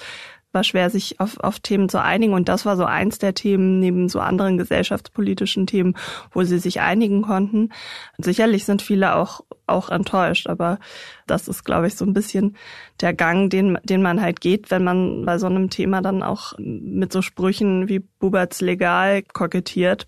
war 0.55 0.65
schwer, 0.65 0.89
sich 0.89 1.21
auf, 1.21 1.39
auf 1.41 1.61
Themen 1.61 1.89
zu 1.89 2.01
einigen. 2.01 2.33
Und 2.33 2.49
das 2.49 2.65
war 2.65 2.77
so 2.77 2.85
eins 2.85 3.19
der 3.19 3.35
Themen 3.35 3.81
neben 3.81 4.09
so 4.09 4.21
anderen 4.21 4.57
gesellschaftspolitischen 4.57 5.67
Themen, 5.67 5.97
wo 6.33 6.43
sie 6.45 6.59
sich 6.59 6.81
einigen 6.81 7.23
konnten. 7.23 7.71
Sicherlich 8.19 8.65
sind 8.65 8.81
viele 8.81 9.17
auch, 9.17 9.41
auch 9.67 9.91
enttäuscht, 9.91 10.47
aber 10.47 10.79
das 11.27 11.49
ist, 11.49 11.65
glaube 11.65 11.89
ich, 11.89 11.97
so 11.97 12.05
ein 12.05 12.15
bisschen 12.15 12.57
der 13.01 13.13
Gang, 13.13 13.51
den, 13.51 13.79
den 13.83 14.03
man 14.03 14.21
halt 14.21 14.41
geht, 14.41 14.71
wenn 14.71 14.85
man 14.85 15.25
bei 15.25 15.39
so 15.39 15.47
einem 15.47 15.71
Thema 15.71 16.01
dann 16.01 16.23
auch 16.23 16.55
mit 16.59 17.13
so 17.13 17.21
Sprüchen 17.21 17.89
wie 17.89 17.99
Buberts 17.99 18.61
legal 18.61 19.23
kokettiert 19.23 20.07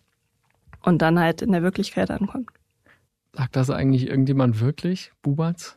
und 0.82 1.02
dann 1.02 1.18
halt 1.18 1.42
in 1.42 1.52
der 1.52 1.62
Wirklichkeit 1.62 2.10
ankommt. 2.10 2.50
Sagt 3.32 3.56
das 3.56 3.68
eigentlich 3.68 4.08
irgendjemand 4.08 4.60
wirklich, 4.60 5.12
Buberts? 5.20 5.75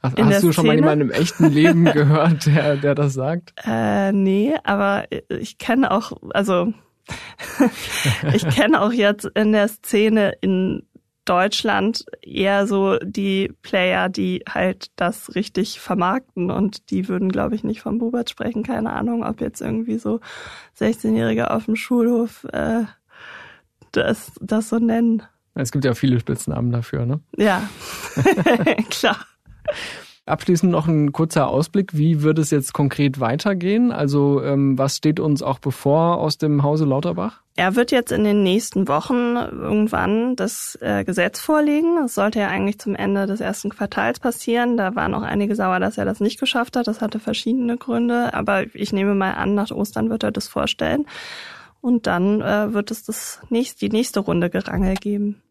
Hast, 0.00 0.18
hast 0.20 0.42
du 0.42 0.52
schon 0.52 0.64
Szene? 0.64 0.66
mal 0.66 0.76
jemanden 0.76 1.00
im 1.02 1.10
echten 1.10 1.46
Leben 1.46 1.84
gehört, 1.92 2.46
der, 2.46 2.76
der 2.76 2.94
das 2.94 3.14
sagt? 3.14 3.54
Äh, 3.64 4.12
nee, 4.12 4.54
aber 4.64 5.06
ich 5.28 5.58
kenne 5.58 5.90
auch, 5.90 6.12
also 6.30 6.72
ich 8.34 8.48
kenne 8.48 8.80
auch 8.80 8.92
jetzt 8.92 9.24
in 9.34 9.52
der 9.52 9.68
Szene 9.68 10.34
in 10.40 10.84
Deutschland 11.28 12.06
eher 12.22 12.66
so 12.66 12.96
die 12.98 13.52
Player, 13.60 14.08
die 14.08 14.44
halt 14.48 14.90
das 14.96 15.34
richtig 15.34 15.78
vermarkten 15.78 16.50
und 16.50 16.90
die 16.90 17.08
würden, 17.08 17.30
glaube 17.30 17.54
ich, 17.54 17.64
nicht 17.64 17.82
vom 17.82 17.98
Bubert 17.98 18.30
sprechen. 18.30 18.62
Keine 18.62 18.92
Ahnung, 18.92 19.24
ob 19.24 19.42
jetzt 19.42 19.60
irgendwie 19.60 19.98
so 19.98 20.20
16-Jährige 20.78 21.50
auf 21.50 21.66
dem 21.66 21.76
Schulhof 21.76 22.44
äh, 22.52 22.84
das, 23.92 24.32
das 24.40 24.70
so 24.70 24.78
nennen. 24.78 25.22
Es 25.54 25.70
gibt 25.70 25.84
ja 25.84 25.94
viele 25.94 26.18
Spitznamen 26.18 26.70
dafür, 26.70 27.04
ne? 27.04 27.20
Ja, 27.36 27.68
klar. 28.90 29.18
Abschließend 30.28 30.70
noch 30.70 30.86
ein 30.86 31.12
kurzer 31.12 31.48
Ausblick. 31.48 31.96
Wie 31.96 32.22
wird 32.22 32.38
es 32.38 32.50
jetzt 32.50 32.74
konkret 32.74 33.18
weitergehen? 33.18 33.92
Also 33.92 34.42
ähm, 34.42 34.76
was 34.76 34.96
steht 34.96 35.20
uns 35.20 35.42
auch 35.42 35.58
bevor 35.58 36.18
aus 36.18 36.36
dem 36.36 36.62
Hause 36.62 36.84
Lauterbach? 36.84 37.40
Er 37.56 37.74
wird 37.76 37.90
jetzt 37.90 38.12
in 38.12 38.24
den 38.24 38.42
nächsten 38.42 38.88
Wochen 38.88 39.36
irgendwann 39.36 40.36
das 40.36 40.78
äh, 40.80 41.04
Gesetz 41.04 41.40
vorlegen. 41.40 41.96
Das 41.96 42.14
sollte 42.14 42.40
ja 42.40 42.48
eigentlich 42.48 42.78
zum 42.78 42.94
Ende 42.94 43.26
des 43.26 43.40
ersten 43.40 43.70
Quartals 43.70 44.20
passieren. 44.20 44.76
Da 44.76 44.94
waren 44.94 45.14
auch 45.14 45.22
einige 45.22 45.56
sauer, 45.56 45.80
dass 45.80 45.98
er 45.98 46.04
das 46.04 46.20
nicht 46.20 46.38
geschafft 46.38 46.76
hat. 46.76 46.86
Das 46.86 47.00
hatte 47.00 47.20
verschiedene 47.20 47.78
Gründe. 47.78 48.34
Aber 48.34 48.64
ich 48.74 48.92
nehme 48.92 49.14
mal 49.14 49.32
an, 49.32 49.54
nach 49.54 49.70
Ostern 49.70 50.10
wird 50.10 50.22
er 50.24 50.30
das 50.30 50.46
vorstellen. 50.46 51.06
Und 51.80 52.06
dann 52.06 52.42
äh, 52.42 52.74
wird 52.74 52.90
es 52.90 53.02
das 53.02 53.40
nächste, 53.48 53.88
die 53.88 53.96
nächste 53.96 54.20
Runde 54.20 54.50
Gerangel 54.50 54.94
geben. 54.96 55.42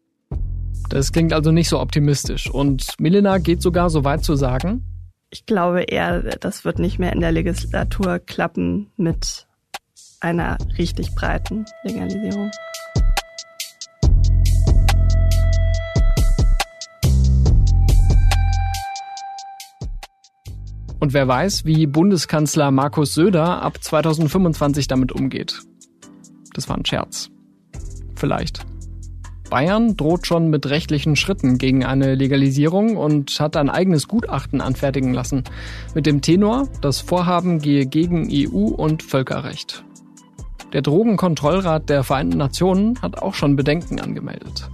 Das 0.88 1.12
klingt 1.12 1.32
also 1.32 1.52
nicht 1.52 1.68
so 1.68 1.80
optimistisch. 1.80 2.50
Und 2.50 2.94
Milena 2.98 3.38
geht 3.38 3.62
sogar 3.62 3.90
so 3.90 4.04
weit 4.04 4.24
zu 4.24 4.36
sagen, 4.36 4.84
ich 5.30 5.44
glaube 5.44 5.82
eher, 5.82 6.22
das 6.22 6.64
wird 6.64 6.78
nicht 6.78 6.98
mehr 6.98 7.12
in 7.12 7.20
der 7.20 7.32
Legislatur 7.32 8.18
klappen 8.18 8.90
mit 8.96 9.46
einer 10.20 10.56
richtig 10.78 11.14
breiten 11.14 11.66
Legalisierung. 11.84 12.50
Und 21.00 21.12
wer 21.12 21.28
weiß, 21.28 21.64
wie 21.64 21.86
Bundeskanzler 21.86 22.70
Markus 22.70 23.14
Söder 23.14 23.62
ab 23.62 23.82
2025 23.82 24.88
damit 24.88 25.12
umgeht. 25.12 25.60
Das 26.54 26.68
war 26.68 26.76
ein 26.76 26.84
Scherz. 26.84 27.30
Vielleicht. 28.16 28.66
Bayern 29.48 29.96
droht 29.96 30.26
schon 30.26 30.48
mit 30.48 30.66
rechtlichen 30.66 31.16
Schritten 31.16 31.58
gegen 31.58 31.84
eine 31.84 32.14
Legalisierung 32.14 32.96
und 32.96 33.40
hat 33.40 33.56
ein 33.56 33.70
eigenes 33.70 34.08
Gutachten 34.08 34.60
anfertigen 34.60 35.14
lassen. 35.14 35.44
Mit 35.94 36.06
dem 36.06 36.20
Tenor, 36.20 36.68
das 36.80 37.00
Vorhaben 37.00 37.58
gehe 37.58 37.86
gegen 37.86 38.28
EU 38.30 38.68
und 38.68 39.02
Völkerrecht. 39.02 39.84
Der 40.72 40.82
Drogenkontrollrat 40.82 41.88
der 41.88 42.04
Vereinten 42.04 42.36
Nationen 42.36 43.00
hat 43.00 43.22
auch 43.22 43.34
schon 43.34 43.56
Bedenken 43.56 44.00
angemeldet. 44.00 44.68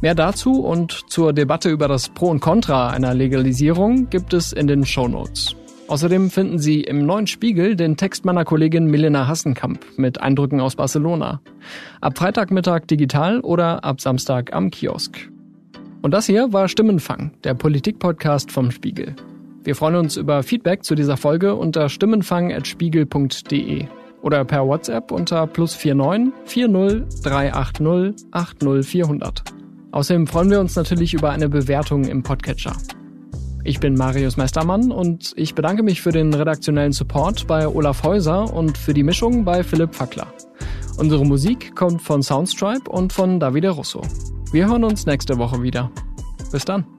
Mehr 0.00 0.14
dazu 0.14 0.60
und 0.60 1.04
zur 1.08 1.32
Debatte 1.32 1.70
über 1.70 1.88
das 1.88 2.08
Pro 2.08 2.28
und 2.28 2.40
Contra 2.40 2.90
einer 2.90 3.14
Legalisierung 3.14 4.08
gibt 4.08 4.34
es 4.34 4.52
in 4.52 4.66
den 4.66 4.86
Show 4.86 5.08
Notes. 5.08 5.56
Außerdem 5.88 6.30
finden 6.30 6.58
Sie 6.58 6.80
im 6.80 7.06
neuen 7.06 7.28
Spiegel 7.28 7.76
den 7.76 7.96
Text 7.96 8.24
meiner 8.24 8.44
Kollegin 8.44 8.86
Milena 8.86 9.28
Hassenkamp 9.28 9.84
mit 9.96 10.20
Eindrücken 10.20 10.60
aus 10.60 10.74
Barcelona. 10.74 11.40
Ab 12.00 12.18
Freitagmittag 12.18 12.86
digital 12.88 13.40
oder 13.40 13.84
ab 13.84 14.00
Samstag 14.00 14.52
am 14.52 14.70
Kiosk. 14.70 15.30
Und 16.02 16.10
das 16.12 16.26
hier 16.26 16.52
war 16.52 16.68
Stimmenfang, 16.68 17.32
der 17.44 17.54
Politik-Podcast 17.54 18.50
vom 18.50 18.72
Spiegel. 18.72 19.14
Wir 19.62 19.76
freuen 19.76 19.96
uns 19.96 20.16
über 20.16 20.42
Feedback 20.42 20.84
zu 20.84 20.96
dieser 20.96 21.16
Folge 21.16 21.54
unter 21.54 21.88
stimmenfang.spiegel.de 21.88 23.86
oder 24.22 24.44
per 24.44 24.66
WhatsApp 24.66 25.12
unter 25.12 25.46
plus 25.46 25.76
49 25.84 26.32
40 26.46 27.22
380 27.22 28.26
80 28.32 28.84
400. 28.84 29.42
Außerdem 29.92 30.26
freuen 30.26 30.50
wir 30.50 30.58
uns 30.60 30.74
natürlich 30.74 31.14
über 31.14 31.30
eine 31.30 31.48
Bewertung 31.48 32.04
im 32.04 32.24
Podcatcher. 32.24 32.76
Ich 33.66 33.80
bin 33.80 33.94
Marius 33.94 34.36
Meistermann 34.36 34.92
und 34.92 35.32
ich 35.34 35.56
bedanke 35.56 35.82
mich 35.82 36.00
für 36.00 36.12
den 36.12 36.32
redaktionellen 36.32 36.92
Support 36.92 37.48
bei 37.48 37.66
Olaf 37.66 38.04
Häuser 38.04 38.54
und 38.54 38.78
für 38.78 38.94
die 38.94 39.02
Mischung 39.02 39.44
bei 39.44 39.64
Philipp 39.64 39.92
Fackler. 39.92 40.28
Unsere 40.98 41.26
Musik 41.26 41.74
kommt 41.74 42.00
von 42.00 42.22
Soundstripe 42.22 42.88
und 42.88 43.12
von 43.12 43.40
Davide 43.40 43.70
Russo. 43.70 44.02
Wir 44.52 44.68
hören 44.68 44.84
uns 44.84 45.04
nächste 45.06 45.36
Woche 45.38 45.62
wieder. 45.62 45.90
Bis 46.52 46.64
dann. 46.64 46.95